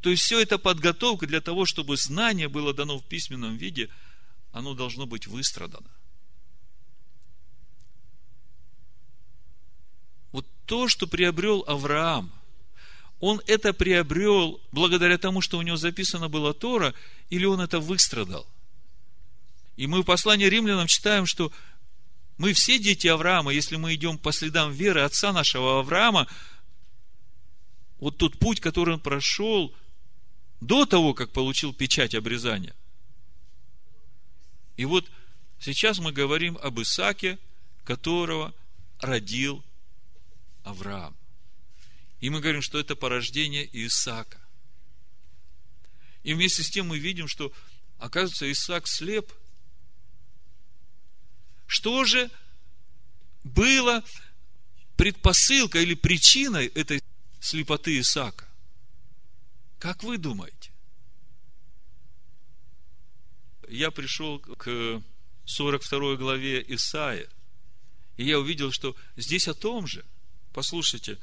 [0.00, 3.90] То есть все это подготовка для того, чтобы знание было дано в письменном виде,
[4.50, 5.90] оно должно быть выстрадано.
[10.32, 12.32] Вот то, что приобрел Авраам,
[13.20, 16.94] он это приобрел благодаря тому, что у него записано было Тора,
[17.30, 18.46] или он это выстрадал?
[19.76, 21.52] И мы в послании римлянам читаем, что
[22.38, 26.26] мы все дети Авраама, если мы идем по следам веры отца нашего Авраама,
[27.98, 29.74] вот тот путь, который он прошел
[30.60, 32.74] до того, как получил печать обрезания.
[34.76, 35.06] И вот
[35.58, 37.38] сейчас мы говорим об Исаке,
[37.84, 38.52] которого
[39.00, 39.64] родил
[40.64, 41.16] Авраам.
[42.20, 44.40] И мы говорим, что это порождение Исаака.
[46.22, 47.52] И вместе с тем мы видим, что,
[47.98, 49.32] оказывается, Исаак слеп–
[51.66, 52.30] что же
[53.44, 54.02] было
[54.96, 57.02] предпосылкой или причиной этой
[57.40, 58.48] слепоты Исаака?
[59.78, 60.70] Как вы думаете?
[63.68, 65.02] Я пришел к
[65.44, 67.28] 42 главе Исаия,
[68.16, 70.04] и я увидел, что здесь о том же.
[70.52, 71.18] Послушайте,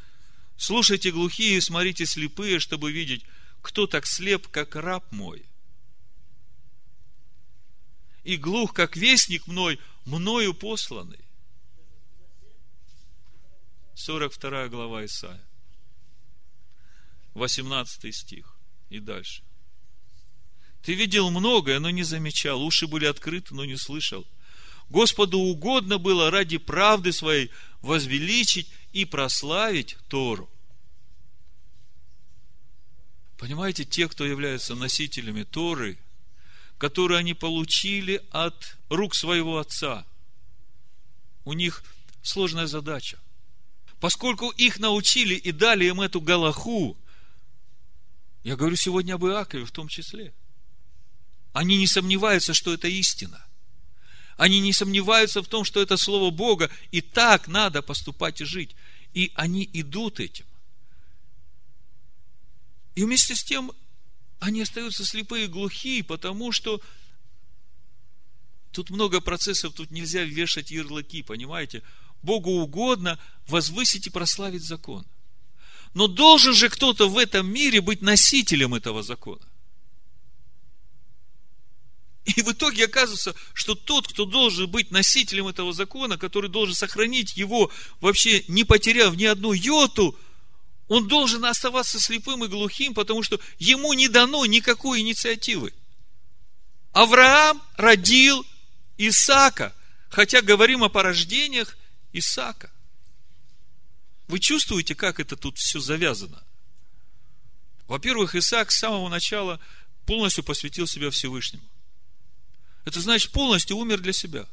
[0.57, 3.23] слушайте глухие, смотрите слепые, чтобы видеть,
[3.61, 5.45] кто так слеп, как раб мой.
[8.23, 11.19] И глух, как вестник мой, мною посланный.
[13.95, 15.43] 42 глава Исаия.
[17.33, 18.55] 18 стих.
[18.89, 19.43] И дальше.
[20.83, 22.61] Ты видел многое, но не замечал.
[22.61, 24.27] Уши были открыты, но не слышал.
[24.89, 27.49] Господу угодно было ради правды своей
[27.81, 30.49] возвеличить и прославить Тору.
[33.37, 35.97] Понимаете, те, кто являются носителями Торы,
[36.77, 40.05] которые они получили от рук своего отца.
[41.43, 41.83] У них
[42.21, 43.19] сложная задача.
[43.99, 46.97] Поскольку их научили и дали им эту галаху,
[48.43, 50.33] я говорю сегодня об Иакове в том числе.
[51.53, 53.45] Они не сомневаются, что это истина.
[54.37, 58.75] Они не сомневаются в том, что это Слово Бога, и так надо поступать и жить.
[59.13, 60.45] И они идут этим.
[62.95, 63.71] И вместе с тем
[64.39, 66.81] они остаются слепые и глухие, потому что
[68.71, 71.81] тут много процессов, тут нельзя вешать ярлыки, понимаете?
[72.21, 75.05] Богу угодно возвысить и прославить закон.
[75.93, 79.45] Но должен же кто-то в этом мире быть носителем этого закона.
[82.25, 87.35] И в итоге оказывается, что тот, кто должен быть носителем этого закона, который должен сохранить
[87.35, 87.69] его,
[87.99, 90.17] вообще не потеряв ни одну йоту,
[90.87, 95.73] он должен оставаться слепым и глухим, потому что ему не дано никакой инициативы.
[96.93, 98.45] Авраам родил
[98.97, 99.75] Исаака,
[100.09, 101.77] хотя говорим о порождениях
[102.13, 102.71] Исаака.
[104.27, 106.41] Вы чувствуете, как это тут все завязано?
[107.87, 109.59] Во-первых, Исаак с самого начала
[110.05, 111.63] полностью посвятил себя Всевышнему.
[112.85, 114.47] Это значит, полностью умер для себя.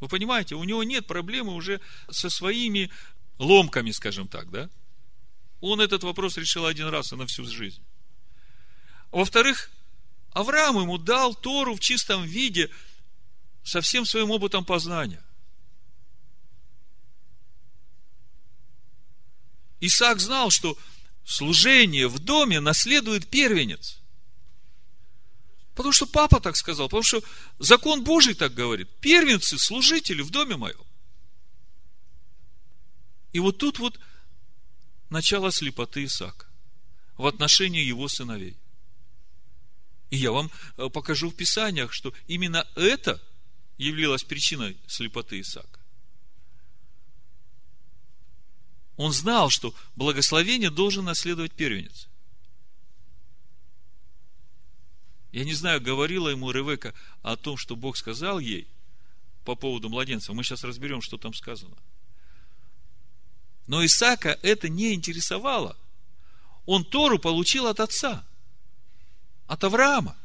[0.00, 2.90] Вы понимаете, у него нет проблемы уже со своими
[3.38, 4.68] ломками, скажем так, да?
[5.60, 7.82] Он этот вопрос решил один раз и на всю жизнь.
[9.10, 9.70] Во-вторых,
[10.32, 12.70] Авраам ему дал Тору в чистом виде
[13.64, 15.22] со всем своим опытом познания.
[19.80, 20.76] Исаак знал, что
[21.24, 23.98] служение в доме наследует первенец.
[25.76, 27.22] Потому что папа так сказал, потому что
[27.58, 28.88] закон Божий так говорит.
[29.00, 30.80] Первенцы, служители в доме моем.
[33.32, 34.00] И вот тут вот
[35.10, 36.46] начало слепоты Исаака
[37.18, 38.56] в отношении его сыновей.
[40.08, 43.22] И я вам э, покажу в Писаниях, что именно это
[43.76, 45.80] являлось причиной слепоты Исаака.
[48.96, 52.08] Он знал, что благословение должен наследовать первенец.
[55.36, 58.66] Я не знаю, говорила ему Ревека о том, что Бог сказал ей
[59.44, 60.32] по поводу младенца.
[60.32, 61.76] Мы сейчас разберем, что там сказано.
[63.66, 65.76] Но Исаака это не интересовало.
[66.64, 68.24] Он Тору получил от отца,
[69.46, 70.16] от Авраама.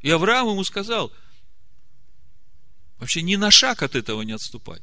[0.00, 1.12] И Авраам ему сказал,
[2.98, 4.80] вообще ни на шаг от этого не отступай.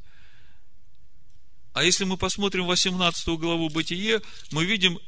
[1.72, 4.20] А если мы посмотрим 18 главу Бытие,
[4.50, 5.00] мы видим,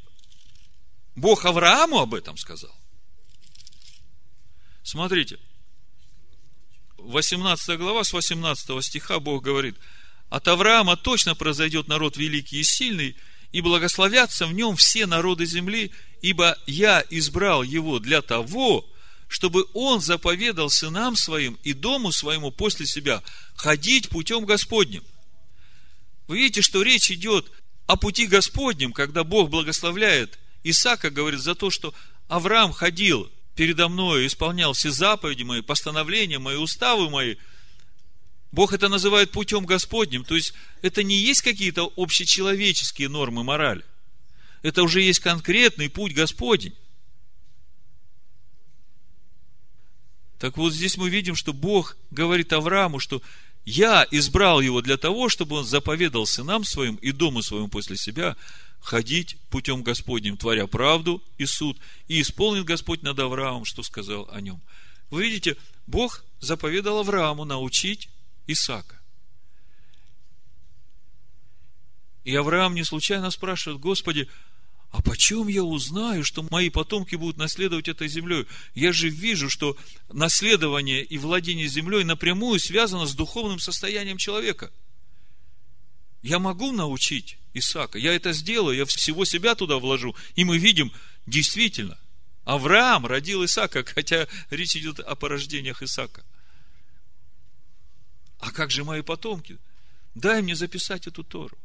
[1.14, 2.74] Бог Аврааму об этом сказал.
[4.82, 5.38] Смотрите,
[6.98, 9.76] 18 глава, с 18 стиха Бог говорит–
[10.30, 13.16] от Авраама точно произойдет народ великий и сильный,
[13.50, 15.90] и благословятся в нем все народы земли,
[16.22, 18.88] ибо я избрал его для того,
[19.26, 23.22] чтобы он заповедал сынам своим и дому своему после себя
[23.56, 25.02] ходить путем Господним.
[26.28, 27.50] Вы видите, что речь идет
[27.88, 31.94] о пути Господнем, когда Бог благословляет Исаака, говорит, за то, что
[32.28, 37.36] Авраам ходил передо мной, исполнял все заповеди мои, постановления мои, уставы мои–
[38.52, 40.24] Бог это называет путем Господним.
[40.24, 43.84] То есть, это не есть какие-то общечеловеческие нормы морали.
[44.62, 46.74] Это уже есть конкретный путь Господень.
[50.38, 53.22] Так вот, здесь мы видим, что Бог говорит Аврааму, что
[53.64, 58.36] я избрал его для того, чтобы он заповедал сынам своим и дому своему после себя
[58.80, 61.78] ходить путем Господним, творя правду и суд,
[62.08, 64.60] и исполнит Господь над Авраамом, что сказал о нем.
[65.10, 65.56] Вы видите,
[65.86, 68.08] Бог заповедал Аврааму научить
[68.46, 69.00] Исаака.
[72.24, 74.28] И Авраам не случайно спрашивает, Господи,
[74.90, 78.46] а почем я узнаю, что мои потомки будут наследовать этой землей?
[78.74, 79.76] Я же вижу, что
[80.12, 84.72] наследование и владение землей напрямую связано с духовным состоянием человека.
[86.22, 90.14] Я могу научить Исаака, я это сделаю, я всего себя туда вложу.
[90.34, 90.92] И мы видим,
[91.26, 91.98] действительно,
[92.44, 96.24] Авраам родил Исаака, хотя речь идет о порождениях Исаака.
[98.38, 99.58] А как же мои потомки?
[100.14, 101.56] Дай мне записать эту Тору.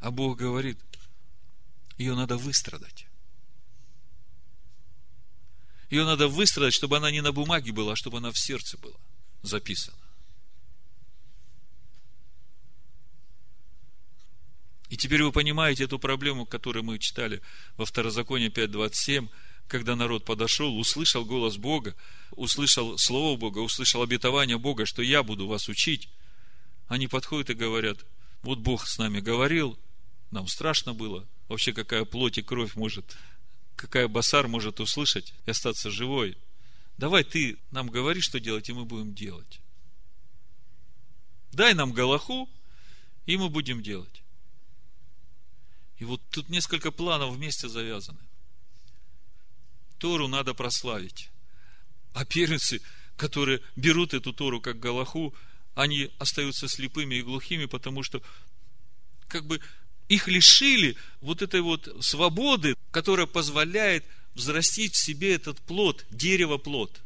[0.00, 0.78] А Бог говорит,
[1.98, 3.06] ее надо выстрадать.
[5.90, 8.96] Ее надо выстрадать, чтобы она не на бумаге была, а чтобы она в сердце была
[9.42, 9.98] записана.
[14.90, 17.40] И теперь вы понимаете эту проблему, которую мы читали
[17.76, 19.28] во Второзаконии 5.27,
[19.68, 21.94] когда народ подошел, услышал голос Бога,
[22.32, 26.08] услышал Слово Бога, услышал обетование Бога, что я буду вас учить,
[26.88, 28.04] они подходят и говорят,
[28.42, 29.78] вот Бог с нами говорил,
[30.32, 33.16] нам страшно было, вообще какая плоть и кровь может,
[33.76, 36.36] какая басар может услышать и остаться живой.
[36.98, 39.60] Давай ты нам говори, что делать, и мы будем делать.
[41.52, 42.48] Дай нам Галаху,
[43.26, 44.19] и мы будем делать.
[46.00, 48.18] И вот тут несколько планов вместе завязаны.
[49.98, 51.28] Тору надо прославить.
[52.14, 52.80] А первенцы,
[53.16, 55.34] которые берут эту Тору как Галаху,
[55.74, 58.22] они остаются слепыми и глухими, потому что
[59.28, 59.60] как бы
[60.08, 67.02] их лишили вот этой вот свободы, которая позволяет взрастить в себе этот плод, дерево плод.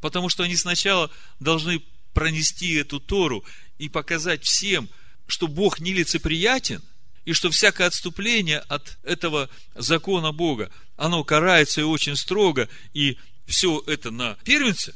[0.00, 1.10] Потому что они сначала
[1.40, 1.82] должны
[2.14, 3.44] пронести эту Тору
[3.78, 4.88] и показать всем,
[5.26, 6.82] что Бог нелицеприятен,
[7.24, 13.16] И что всякое отступление от этого закона Бога, оно карается и очень строго, и
[13.46, 14.94] все это на первенце.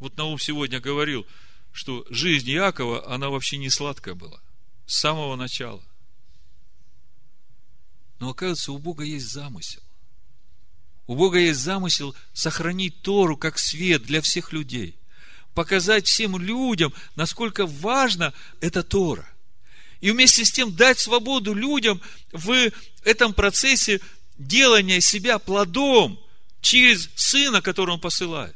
[0.00, 1.26] Вот Наум сегодня говорил,
[1.72, 4.40] что жизнь Якова, она вообще не сладкая была.
[4.86, 5.82] С самого начала.
[8.18, 9.82] Но оказывается, у Бога есть замысел.
[11.06, 14.96] У Бога есть замысел сохранить Тору как свет для всех людей.
[15.56, 19.26] Показать всем людям, насколько важна эта Тора.
[20.02, 22.70] И вместе с тем дать свободу людям в
[23.04, 24.02] этом процессе
[24.36, 26.22] делания себя плодом
[26.60, 28.54] через Сына, который Он посылает.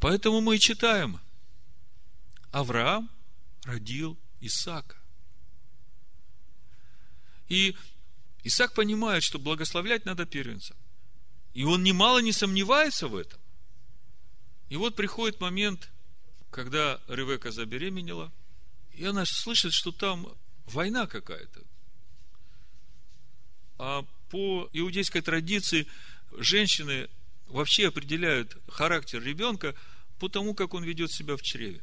[0.00, 1.20] Поэтому мы и читаем.
[2.50, 3.08] Авраам
[3.62, 4.96] родил Исаака.
[7.48, 7.76] И
[8.42, 10.74] Исаак понимает, что благословлять надо первенца.
[11.54, 13.38] И он немало не сомневается в этом.
[14.68, 15.88] И вот приходит момент,
[16.50, 18.32] когда Ревека забеременела,
[18.94, 20.26] и она слышит, что там
[20.66, 21.62] война какая-то.
[23.78, 25.86] А по иудейской традиции
[26.32, 27.08] женщины
[27.48, 29.74] вообще определяют характер ребенка
[30.18, 31.82] по тому, как он ведет себя в чреве.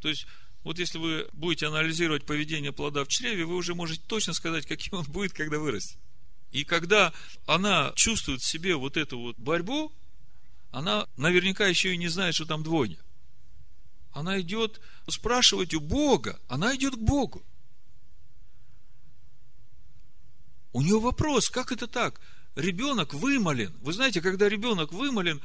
[0.00, 0.26] То есть,
[0.64, 4.98] вот если вы будете анализировать поведение плода в чреве, вы уже можете точно сказать, каким
[4.98, 5.98] он будет, когда вырастет.
[6.50, 7.12] И когда
[7.46, 9.92] она чувствует в себе вот эту вот борьбу,
[10.70, 12.98] она наверняка еще и не знает, что там двойня.
[14.12, 17.44] Она идет спрашивать у Бога, она идет к Богу.
[20.72, 22.20] У нее вопрос, как это так?
[22.54, 23.74] Ребенок вымолен.
[23.80, 25.40] Вы знаете, когда ребенок вымолен,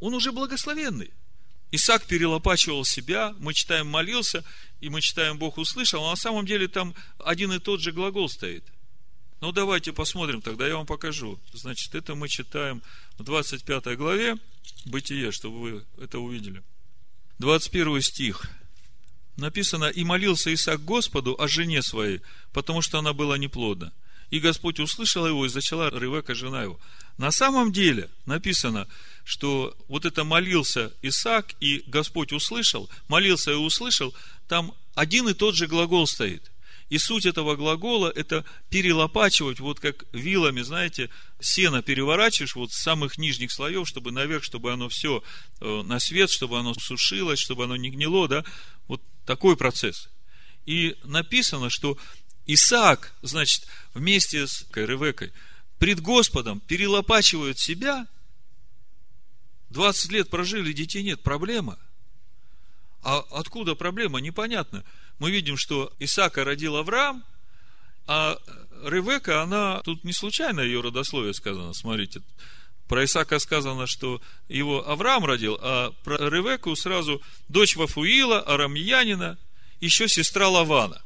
[0.00, 1.12] он уже благословенный.
[1.70, 4.42] Исаак перелопачивал себя, мы читаем молился,
[4.80, 8.28] и мы читаем Бог услышал, а на самом деле там один и тот же глагол
[8.28, 8.64] стоит.
[9.40, 11.38] Ну, давайте посмотрим, тогда я вам покажу.
[11.52, 12.82] Значит, это мы читаем
[13.18, 14.36] в 25 главе
[14.84, 16.62] Бытие, чтобы вы это увидели.
[17.38, 18.50] 21 стих.
[19.36, 22.20] Написано, и молился Исаак Господу о жене своей,
[22.52, 23.92] потому что она была неплодна.
[24.30, 26.78] И Господь услышал его, и зачала Ревека, жена его.
[27.16, 28.88] На самом деле написано,
[29.24, 34.12] что вот это молился Исаак, и Господь услышал, молился и услышал,
[34.48, 36.50] там один и тот же глагол стоит.
[36.88, 43.18] И суть этого глагола– это перелопачивать, вот как вилами, знаете, сено переворачиваешь вот с самых
[43.18, 45.22] нижних слоев, чтобы наверх, чтобы оно все
[45.60, 48.44] э, на свет, чтобы оно сушилось, чтобы оно не гнило, да,
[48.86, 50.08] вот такой процесс.
[50.64, 51.98] И написано, что
[52.46, 55.32] Исаак, значит, вместе с Ревекой
[55.78, 58.06] пред Господом перелопачивают себя–
[59.70, 61.78] 20 лет прожили, детей нет, проблема.
[63.02, 64.84] А откуда проблема, непонятно.
[65.18, 67.24] Мы видим, что Исаака родил Авраам,
[68.06, 68.38] а
[68.84, 72.22] Ревека, она, тут не случайно ее родословие сказано, смотрите,
[72.88, 79.38] про Исаака сказано, что его Авраам родил, а про Ревеку сразу дочь Вафуила, арамьянина,
[79.80, 81.02] еще сестра Лавана.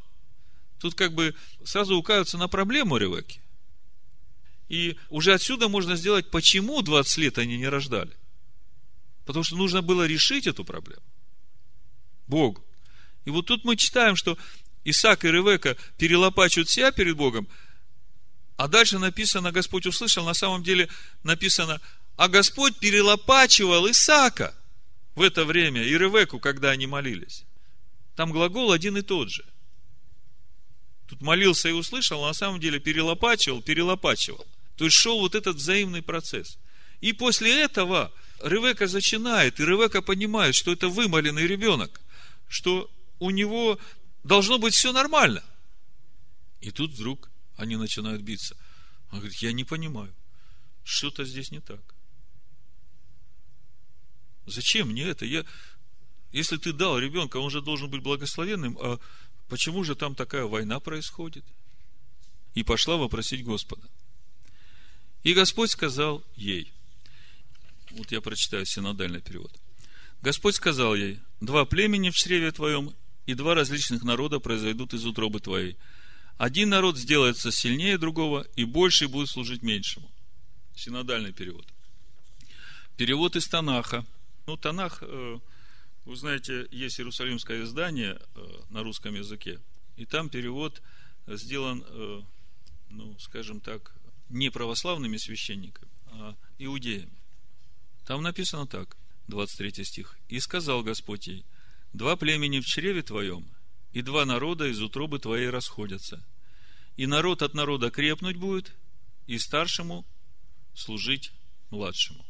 [0.80, 1.34] Тут как бы
[1.64, 3.40] сразу указывается на проблему Ревеки.
[4.68, 8.16] И уже отсюда можно сделать, почему 20 лет они не рождали.
[9.26, 11.02] Потому что нужно было решить эту проблему.
[12.32, 12.64] Богу.
[13.26, 14.38] И вот тут мы читаем, что
[14.84, 17.46] Исаак и Ревека перелопачивают себя перед Богом,
[18.56, 20.88] а дальше написано, Господь услышал, на самом деле
[21.22, 21.80] написано,
[22.16, 24.54] а Господь перелопачивал Исаака
[25.14, 27.44] в это время и Ревеку, когда они молились.
[28.16, 29.44] Там глагол один и тот же.
[31.08, 34.46] Тут молился и услышал, а на самом деле перелопачивал, перелопачивал.
[34.76, 36.58] То есть шел вот этот взаимный процесс.
[37.00, 38.10] И после этого
[38.42, 42.00] Ревека зачинает, и Ревека понимает, что это вымоленный ребенок,
[42.52, 43.78] что у него
[44.24, 45.42] должно быть все нормально.
[46.60, 48.56] И тут вдруг они начинают биться.
[49.10, 50.14] Он говорит, я не понимаю,
[50.84, 51.80] что-то здесь не так.
[54.46, 55.24] Зачем мне это?
[55.24, 55.44] Я,
[56.32, 58.98] если ты дал ребенка, он же должен быть благословенным, а
[59.48, 61.44] почему же там такая война происходит?
[62.54, 63.88] И пошла вопросить Господа.
[65.22, 66.70] И Господь сказал ей–
[67.92, 69.52] вот я прочитаю синодальный перевод.
[70.22, 72.94] Господь сказал ей, два племени в чреве твоем,
[73.26, 75.76] и два различных народа произойдут из утробы твоей.
[76.38, 80.10] Один народ сделается сильнее другого, и больший будет служить меньшему.
[80.76, 81.66] Синодальный перевод.
[82.96, 84.06] Перевод из Танаха.
[84.46, 85.38] Ну, Танах, э,
[86.04, 89.60] вы знаете, есть иерусалимское издание э, на русском языке,
[89.96, 90.82] и там перевод
[91.26, 92.22] сделан, э,
[92.90, 93.92] ну, скажем так,
[94.28, 97.12] не православными священниками, а иудеями.
[98.04, 98.96] Там написано так,
[99.28, 100.16] 23 стих.
[100.28, 101.44] «И сказал Господь ей,
[101.92, 103.46] два племени в чреве твоем,
[103.92, 106.22] и два народа из утробы твоей расходятся.
[106.96, 108.72] И народ от народа крепнуть будет,
[109.26, 110.04] и старшему
[110.74, 111.32] служить
[111.70, 112.24] младшему».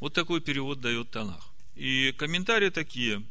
[0.00, 1.50] Вот такой перевод дает Танах.
[1.74, 3.22] И комментарии такие.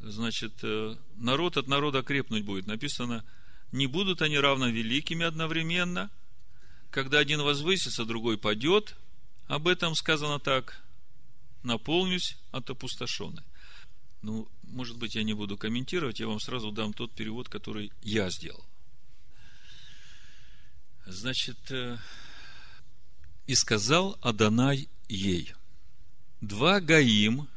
[0.00, 2.66] значит, э, народ от народа крепнуть будет.
[2.66, 3.24] Написано,
[3.72, 6.10] не будут они равно великими одновременно,
[6.90, 8.96] когда один возвысится, другой падет.
[9.46, 10.80] Об этом сказано так,
[11.62, 13.42] наполнюсь от опустошенной.
[14.22, 18.30] Ну, может быть, я не буду комментировать, я вам сразу дам тот перевод, который я
[18.30, 18.64] сделал.
[21.06, 21.96] Значит, э,
[23.46, 25.54] и сказал Адонай ей,
[26.40, 27.48] два гаим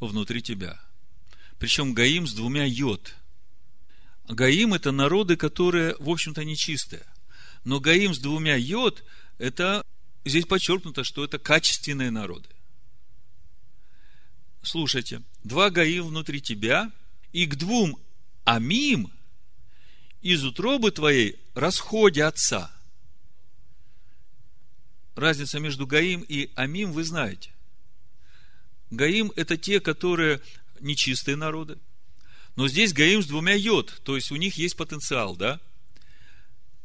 [0.00, 0.80] внутри тебя.
[1.58, 3.14] Причем гаим с двумя йод.
[4.28, 7.04] Гаим это народы, которые, в общем-то, нечистые.
[7.64, 9.04] Но гаим с двумя йод,
[9.38, 9.84] это
[10.24, 12.48] здесь подчеркнуто, что это качественные народы.
[14.62, 16.90] Слушайте, два гаим внутри тебя,
[17.32, 17.98] и к двум
[18.44, 19.12] амим
[20.22, 22.70] из утробы твоей расходятся–
[25.18, 27.50] разница между Гаим и Амим вы знаете.
[28.90, 30.40] Гаим– это те, которые
[30.80, 31.78] нечистые народы.
[32.56, 35.60] Но здесь Гаим с двумя йод, то есть у них есть потенциал, да?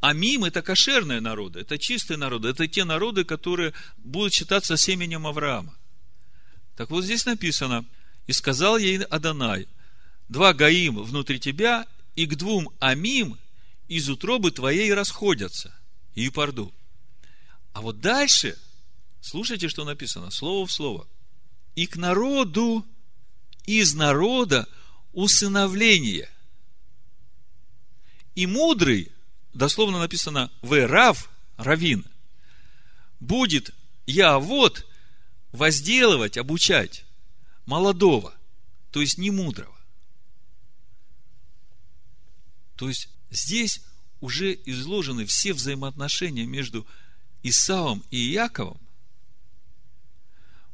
[0.01, 5.73] Амим– это кошерные народы, это чистые народы, это те народы, которые будут считаться семенем Авраама.
[6.75, 7.85] Так вот здесь написано,
[8.27, 9.67] и сказал ей Адонай,
[10.29, 13.37] два Гаим внутри тебя, и к двум Амим
[13.87, 15.73] из утробы твоей расходятся.
[16.15, 16.73] И парду.
[17.73, 18.57] А вот дальше,
[19.21, 21.07] слушайте, что написано, слово в слово.
[21.75, 22.85] И к народу,
[23.65, 24.67] из народа
[25.11, 26.29] усыновление.
[28.35, 29.11] И мудрый,
[29.53, 32.05] дословно написано, Верав, Равин,
[33.19, 33.71] будет
[34.05, 34.85] я вот
[35.53, 37.05] возделывать, обучать
[37.65, 38.35] молодого,
[38.91, 39.79] то есть не мудрого.
[42.75, 43.81] То есть здесь
[44.19, 46.85] уже изложены все взаимоотношения между
[47.43, 48.79] Исавом и Иаковом,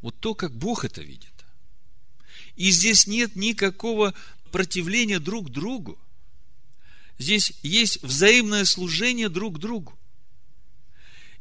[0.02, 1.34] вот то, как Бог это видит.
[2.56, 4.14] И здесь нет никакого
[4.52, 6.00] противления друг другу.
[7.18, 9.98] Здесь есть взаимное служение друг другу.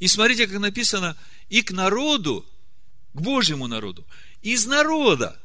[0.01, 1.17] И смотрите, как написано,
[1.49, 2.45] и к народу,
[3.19, 4.07] к Божьему народу,
[4.43, 5.41] из народа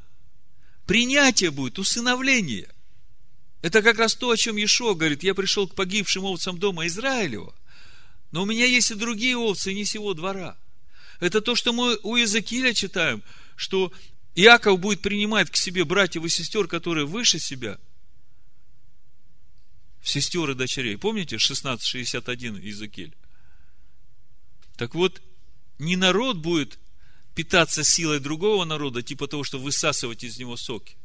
[0.85, 2.69] принятие будет, усыновление.
[3.63, 7.55] Это как раз то, о чем Ешо говорит, я пришел к погибшим овцам дома Израилева,
[8.31, 10.55] но у меня есть и другие овцы, не сего двора.
[11.19, 13.23] Это то, что мы у Иезекииля читаем,
[13.55, 13.91] что
[14.35, 17.79] Иаков будет принимать к себе братьев и сестер, которые выше себя,
[20.03, 20.97] сестер и дочерей.
[20.97, 23.15] Помните 1661 Иезекииль?
[24.75, 25.21] Так вот,
[25.79, 26.77] не народ будет
[27.35, 30.95] питаться силой другого народа, типа того, что высасывать из него соки.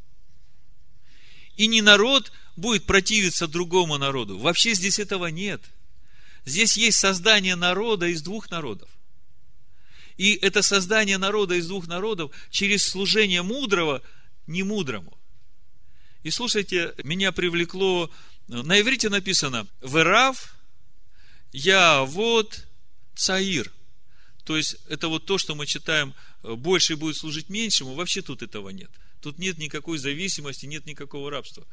[1.56, 4.38] И не народ будет противиться другому народу.
[4.38, 5.62] Вообще здесь этого нет–
[6.48, 8.88] Здесь есть создание народа из двух народов.
[10.16, 14.02] И это создание народа из двух народов через служение мудрого
[14.46, 15.18] немудрому.
[16.22, 18.10] И слушайте, меня привлекло,
[18.48, 20.56] на иврите написано «Верав,
[21.52, 22.66] я вот
[23.14, 23.70] цаир».
[24.48, 28.70] То есть, это вот то, что мы читаем, больше будет служить меньшему, вообще тут этого
[28.70, 28.90] нет.
[29.20, 31.64] Тут нет никакой зависимости, нет никакого рабства.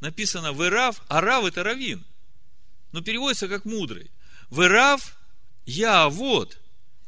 [0.00, 2.04] Написано «Верав», а рав– это равин–
[2.96, 4.10] но переводится как мудрый.
[4.48, 5.18] Вырав,
[5.66, 6.58] я вот.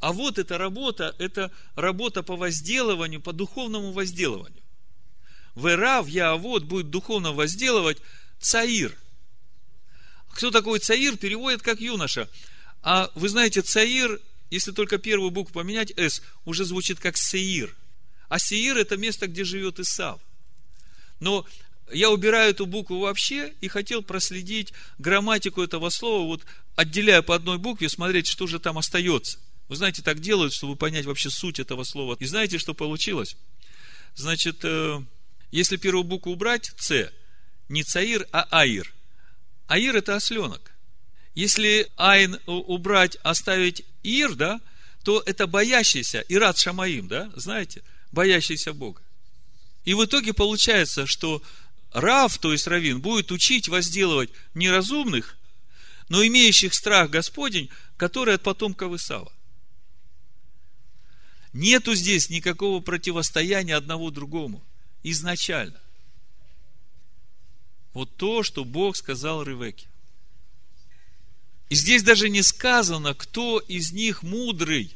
[0.00, 4.62] А вот эта работа, это работа по возделыванию, по духовному возделыванию.
[5.54, 7.96] Вырав, я вот будет духовно возделывать
[8.38, 8.94] Цаир.
[10.28, 12.28] Кто такой Цаир, переводит как юноша.
[12.82, 14.20] А вы знаете, Цаир,
[14.50, 17.74] если только первую букву поменять, С, уже звучит как Сеир.
[18.28, 20.20] А Сеир это место, где живет Исав.
[21.20, 21.46] Но
[21.92, 26.42] я убираю эту букву вообще и хотел проследить грамматику этого слова, вот
[26.76, 29.38] отделяя по одной букве, смотреть, что же там остается.
[29.68, 32.16] Вы знаете, так делают, чтобы понять вообще суть этого слова.
[32.20, 33.36] И знаете, что получилось?
[34.14, 35.02] Значит, э,
[35.50, 37.10] если первую букву убрать, С,
[37.68, 38.92] не Цаир, а Аир.
[39.66, 40.72] Аир это осленок.
[41.34, 44.60] Если Айн убрать, оставить Ир, да,
[45.04, 47.82] то это боящийся, Ират Шамаим, да, знаете,
[48.12, 49.02] боящийся Бога.
[49.84, 51.42] И в итоге получается, что
[51.92, 55.36] Рав, то есть Равин, будет учить возделывать неразумных,
[56.08, 59.32] но имеющих страх Господень, которые от потомков Исава.
[61.52, 64.62] Нету здесь никакого противостояния одного другому.
[65.02, 65.80] Изначально.
[67.94, 69.88] Вот то, что Бог сказал Ревеке.
[71.68, 74.94] И здесь даже не сказано, кто из них мудрый.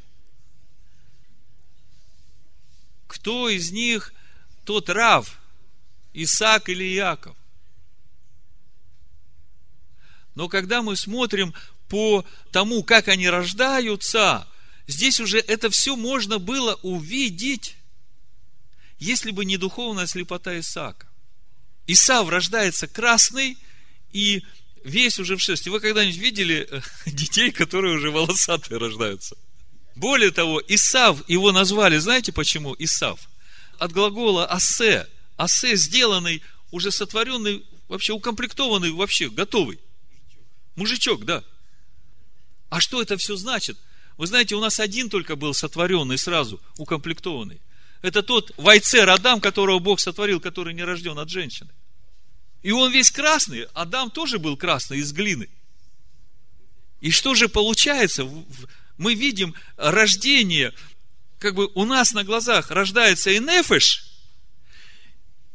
[3.07, 4.15] Кто из них
[4.65, 5.39] тот Рав–
[6.15, 7.37] Исаак или Иаков.
[10.35, 11.55] Но когда мы смотрим
[11.89, 14.49] по тому, как они рождаются,
[14.87, 17.77] здесь уже это все можно было увидеть,
[18.99, 21.07] если бы не духовная слепота Исаака.
[21.87, 23.59] Исав рождается красный
[24.13, 24.43] и
[24.85, 25.69] весь уже в шерсти.
[25.69, 26.81] Вы когда-нибудь видели э,
[27.11, 29.37] детей, которые уже волосатые рождаются?
[29.95, 33.21] Более того, Исав, его назвали, знаете почему Исав?
[33.79, 35.07] От глагола асе.
[35.37, 39.79] Асе сделанный, уже сотворенный, вообще укомплектованный, вообще готовый.
[40.77, 41.45] Мужичок, да.
[42.71, 43.79] А что это все значит?
[44.17, 47.61] Вы знаете, у нас один только был сотворенный сразу, укомплектованный.
[48.03, 51.71] Это тот Вайцер Адам, которого Бог сотворил, который не рожден от женщины.
[52.63, 53.67] И он весь красный.
[53.75, 55.49] Адам тоже был красный из глины.
[57.01, 58.29] И что же получается?
[58.97, 60.73] Мы видим рождение,
[61.39, 64.09] как бы у нас на глазах рождается и Нефеш,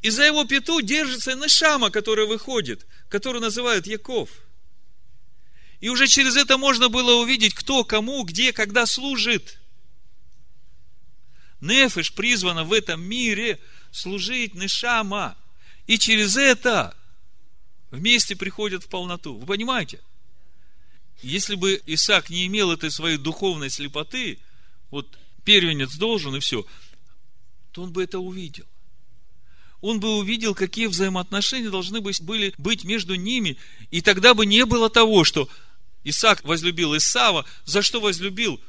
[0.01, 4.30] и за его пету держится Нешама, который выходит, который называют Яков.
[5.80, 9.60] И уже через это можно было увидеть, кто кому, где, когда служит.
[11.62, 13.60] Нефеш призвана в этом мире
[13.91, 15.38] служить Нешама.
[15.88, 16.96] И через это
[17.92, 19.38] вместе приходят в полноту.
[19.38, 20.02] Вы понимаете?
[21.22, 24.38] Если бы Исаак не имел этой своей духовной слепоты,
[24.92, 26.66] вот первенец должен и все,
[27.72, 28.66] то он бы это увидел.
[29.82, 33.58] Он бы увидел, какие взаимоотношения должны были быть между ними,
[33.90, 35.50] и тогда бы не было того, что
[36.04, 37.46] Исаак возлюбил Исава.
[37.66, 38.60] За что возлюбил?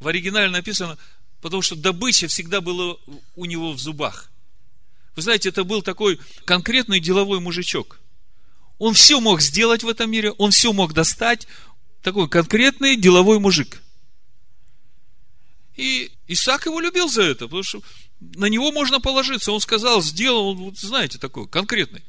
[0.00, 0.96] В оригинале написано,
[1.40, 2.96] потому что добыча всегда была
[3.36, 4.30] у него в зубах.
[5.16, 8.00] Вы знаете, это был такой конкретный деловой мужичок–
[8.78, 11.46] он все мог сделать в этом мире, он все мог достать.
[12.02, 13.82] Такой конкретный деловой мужик.
[15.76, 17.82] И Исаак его любил за это, потому что
[18.20, 19.52] на него можно положиться.
[19.52, 22.04] Он сказал, сделал, он, вот, знаете, такой конкретный.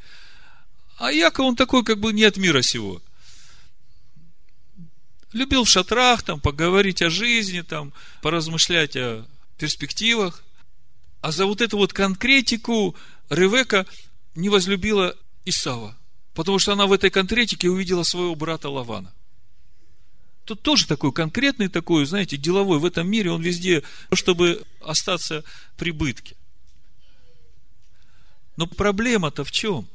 [0.97, 3.01] А Яков, он такой, как бы не от мира сего.
[5.33, 9.25] Любил в шатрах, там, поговорить о жизни, там, поразмышлять о
[9.57, 10.43] перспективах.
[11.21, 12.95] А за вот эту вот конкретику
[13.29, 13.85] Ревека
[14.35, 15.15] не возлюбила
[15.45, 15.97] Исава.
[16.33, 19.13] Потому что она в этой конкретике увидела своего брата Лавана.
[20.45, 25.43] Тут тоже такой конкретный, такой, знаете, деловой в этом мире, он везде, чтобы остаться
[25.77, 26.35] при бытке.
[28.55, 29.87] Но проблема-то в чем?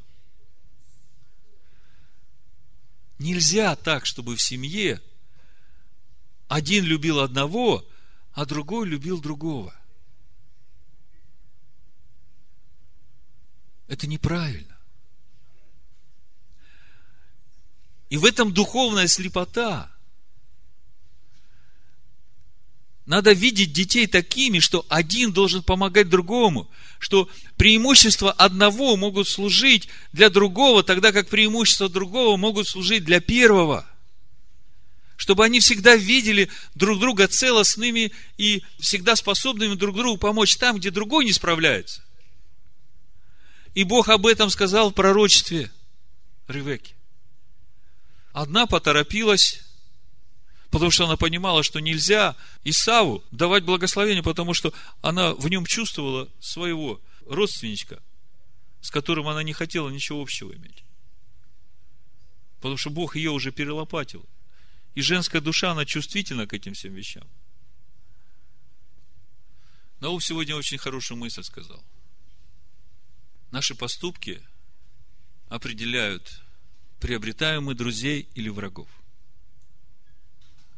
[3.18, 5.00] Нельзя так, чтобы в семье
[6.48, 7.84] один любил одного,
[8.32, 9.74] а другой любил другого.
[13.88, 14.74] Это неправильно.
[18.10, 19.90] И в этом духовная слепота.
[23.06, 30.30] Надо видеть детей такими, что один должен помогать другому, что преимущества одного могут служить для
[30.30, 33.84] другого, тогда как преимущества другого могут служить для первого.
[35.16, 40.90] Чтобы они всегда видели друг друга целостными и всегда способными друг другу помочь там, где
[40.90, 42.03] другой не справляется.
[43.74, 45.70] И Бог об этом сказал в пророчестве
[46.46, 46.94] Ревеке.
[48.32, 49.60] Одна поторопилась,
[50.70, 54.72] потому что она понимала, что нельзя Исаву давать благословение, потому что
[55.02, 58.00] она в нем чувствовала своего родственничка,
[58.80, 60.84] с которым она не хотела ничего общего иметь.
[62.60, 64.24] Потому что Бог ее уже перелопатил.
[64.94, 67.26] И женская душа, она чувствительна к этим всем вещам.
[70.00, 71.82] Наум сегодня очень хорошую мысль сказал.
[73.54, 74.42] Наши поступки
[75.48, 76.42] определяют
[76.98, 78.88] приобретаем мы друзей или врагов.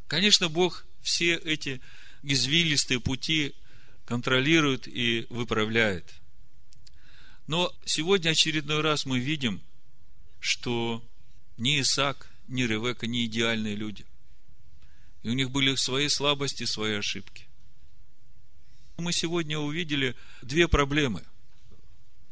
[0.08, 1.80] Конечно, Бог все эти
[2.22, 3.54] извилистые пути
[4.04, 6.04] контролирует и выправляет.
[7.46, 9.62] Но сегодня очередной раз мы видим,
[10.38, 11.02] что
[11.56, 14.04] ни Исаак, ни Ревека не идеальные люди.
[15.22, 17.46] И у них были свои слабости, свои ошибки.
[18.98, 21.24] Мы сегодня увидели две проблемы.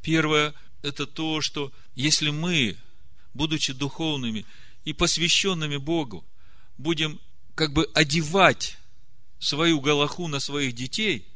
[0.04, 2.76] Первое– это то, что если мы
[3.32, 4.44] будучи духовными
[4.84, 6.22] и посвященными Богу,
[6.76, 7.18] будем
[7.54, 8.76] как бы одевать
[9.38, 11.26] свою галаху на своих детей,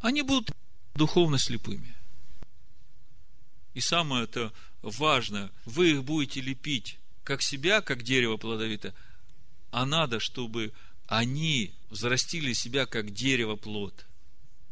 [0.00, 0.50] они будут
[0.94, 1.94] духовно слепыми.
[3.74, 4.52] И самое это
[4.82, 8.92] важное, вы их будете лепить как себя, как дерево плодовитое,
[9.70, 10.72] а надо, чтобы
[11.06, 14.04] они взрастили себя как дерево плод.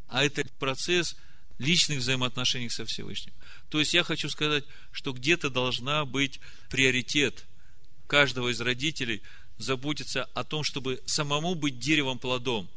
[0.09, 1.17] А это процесс
[1.59, 3.35] личных взаимоотношений со Всевышним.
[3.69, 6.41] То есть я хочу сказать, что где-то должна быть
[6.71, 7.47] приоритет
[8.07, 9.23] каждого из родителей
[9.59, 12.69] заботиться о том, чтобы самому быть деревом плодом.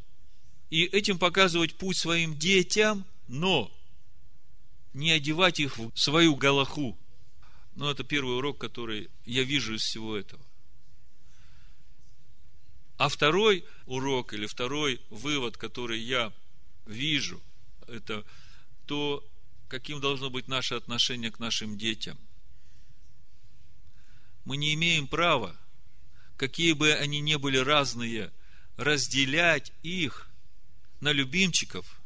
[0.70, 3.72] И этим показывать путь своим детям, но
[4.94, 6.98] не одевать их в свою галаху.
[7.76, 10.44] Но это первый урок, который я вижу из всего этого.
[12.98, 16.34] А второй урок или второй вывод, который я
[16.86, 17.42] вижу,
[17.88, 18.26] это
[18.92, 19.26] то,
[19.70, 22.18] каким должно быть наше отношение к нашим детям.
[24.44, 25.56] Мы не имеем права,
[26.36, 28.34] какие бы они ни были разные,
[28.76, 30.30] разделять их
[31.00, 32.02] на любимчиков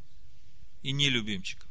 [0.83, 1.67] и нелюбимчиков.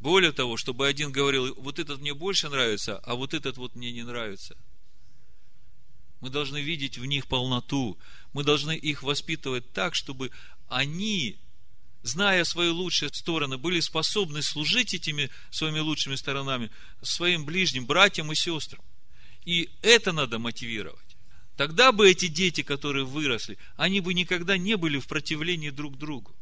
[0.00, 3.92] Более того, чтобы один говорил, вот этот мне больше нравится, а вот этот вот мне
[3.92, 4.56] не нравится.
[6.18, 7.96] Мы должны видеть в них полноту.
[8.32, 10.32] Мы должны их воспитывать так, чтобы
[10.68, 11.38] они,
[12.02, 16.70] зная свои лучшие стороны, были способны служить этими своими лучшими сторонами
[17.02, 18.84] своим ближним, братьям и сестрам.
[19.44, 21.16] И это надо мотивировать.
[21.56, 26.34] Тогда бы эти дети, которые выросли, они бы никогда не были в противлении друг другу.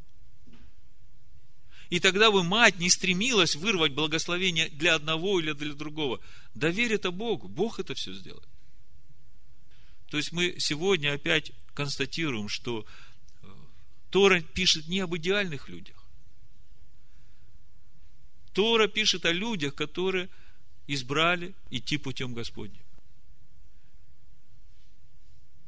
[1.89, 6.21] И тогда бы мать не стремилась вырвать благословение для одного или для другого.
[6.55, 7.49] Доверь это Богу.
[7.49, 8.49] Бог это все сделает.
[10.09, 12.87] То есть мы сегодня опять констатируем, что
[14.11, 15.97] Тора пишет не об идеальных людях.
[18.53, 20.29] Тора пишет о людях, которые
[20.87, 22.83] избрали идти путем Господним.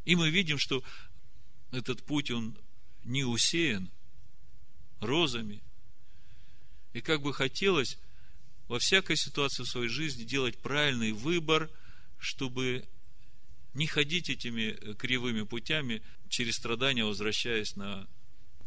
[0.05, 0.83] И мы видим, что
[1.71, 2.59] этот путь, он
[3.05, 3.89] не усеян
[5.01, 5.63] розами,
[6.93, 7.99] и как бы хотелось
[8.67, 11.71] во всякой ситуации в своей жизни делать правильный выбор,
[12.19, 12.85] чтобы
[13.75, 18.09] не ходить этими кривыми путями через страдания, возвращаясь на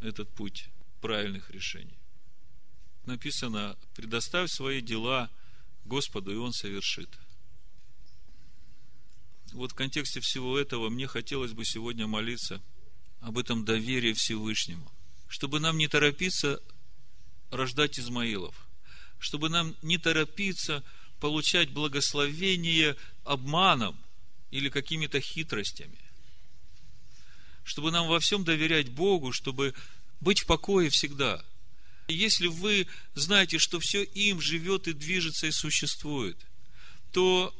[0.00, 0.68] этот путь
[1.00, 1.98] правильных решений.
[3.04, 5.30] Написано, предоставь свои дела
[5.84, 7.08] Господу, и Он совершит.
[9.52, 12.60] Вот в контексте всего этого мне хотелось бы сегодня молиться
[13.20, 14.90] об этом доверии Всевышнему,
[15.28, 16.60] чтобы нам не торопиться
[17.50, 18.54] рождать Измаилов,
[19.18, 20.82] чтобы нам не торопиться
[21.20, 23.96] получать благословение обманом
[24.50, 25.98] или какими-то хитростями,
[27.66, 29.74] чтобы нам во всем доверять Богу, чтобы
[30.20, 31.44] быть в покое всегда.
[32.08, 36.38] Если вы знаете, что все им живет и движется и существует,
[37.12, 37.54] то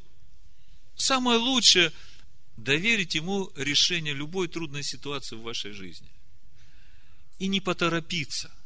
[0.96, 1.92] самое лучшее
[2.56, 6.08] доверить ему решение любой трудной ситуации в вашей жизни.
[7.38, 8.50] И не поторопиться–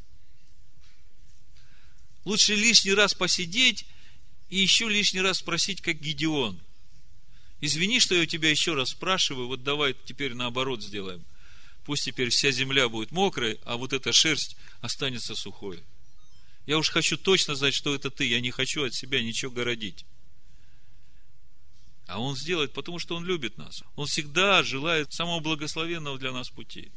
[2.24, 3.86] Лучше лишний раз посидеть
[4.50, 6.60] и еще лишний раз спросить, как Гедеон.
[7.60, 11.24] Извини, что я у тебя еще раз спрашиваю, вот давай теперь наоборот сделаем.
[11.84, 15.82] Пусть теперь вся земля будет мокрой, а вот эта шерсть останется сухой.
[16.66, 18.26] Я уж хочу точно знать, что это ты.
[18.26, 20.04] Я не хочу от себя ничего городить.
[22.06, 23.82] А Он сделает, потому что Он любит нас.
[23.96, 26.90] Он всегда желает самого благословенного для нас пути.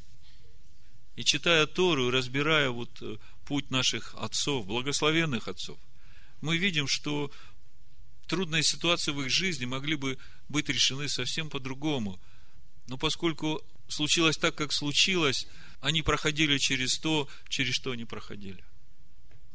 [1.15, 5.77] И читая Тору, разбирая вот э, путь наших отцов, благословенных отцов,
[6.41, 7.31] мы видим, что
[8.27, 10.17] трудные ситуации в их жизни могли бы
[10.49, 12.19] быть решены совсем по-другому.
[12.87, 13.63] Но поскольку
[13.93, 15.47] случилось так, как случилось,
[15.81, 18.63] они проходили через то, через что они проходили.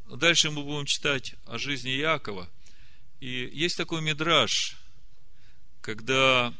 [0.09, 2.49] Дальше мы будем читать о жизни Якова.
[3.19, 4.77] И есть такой мидраж,
[5.81, 6.53] когда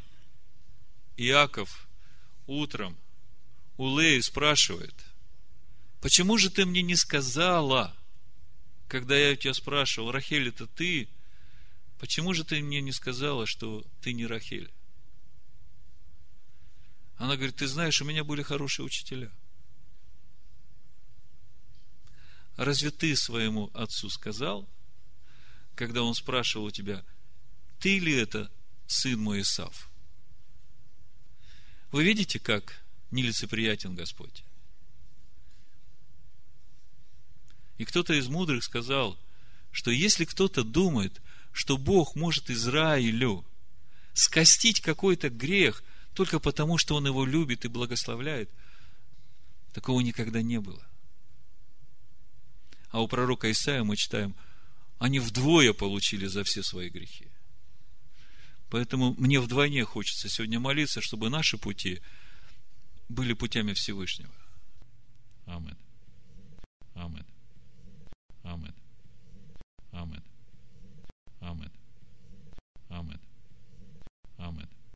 [1.16, 1.88] Иаков
[2.46, 2.96] утром
[3.76, 4.94] у Леи спрашивает–
[6.00, 7.94] Почему же ты мне не сказала,
[8.88, 11.08] когда я у тебя спрашивал, Рахель, это ты?
[11.98, 14.70] Почему же ты мне не сказала, что ты не Рахель?
[17.20, 19.30] Она говорит, ты знаешь, у меня были хорошие учителя.
[22.56, 24.66] Разве ты своему отцу сказал,
[25.74, 27.04] когда он спрашивал у тебя,
[27.78, 28.50] ты ли это
[28.86, 29.90] сын мой Исав?
[31.92, 34.42] Вы видите, как нелицеприятен Господь?
[37.76, 39.18] И кто-то из мудрых сказал,
[39.72, 41.20] что если кто-то думает,
[41.52, 43.44] что Бог может Израилю
[44.14, 45.84] скостить какой-то грех
[46.20, 48.50] только потому, что Он его любит и благословляет.
[49.72, 50.86] Такого никогда не было.
[52.90, 54.34] А у пророка Исаия мы читаем,
[54.98, 57.26] они вдвое получили за все свои грехи.
[58.68, 62.02] Поэтому мне вдвойне хочется сегодня молиться, чтобы наши пути
[63.08, 64.34] были путями Всевышнего.
[65.46, 65.78] Амин.
[66.96, 67.24] Амин.
[68.42, 68.74] Амин.
[69.90, 70.22] Амин.
[71.40, 71.70] Амин.
[72.90, 73.20] Амин.
[74.36, 74.68] Амин.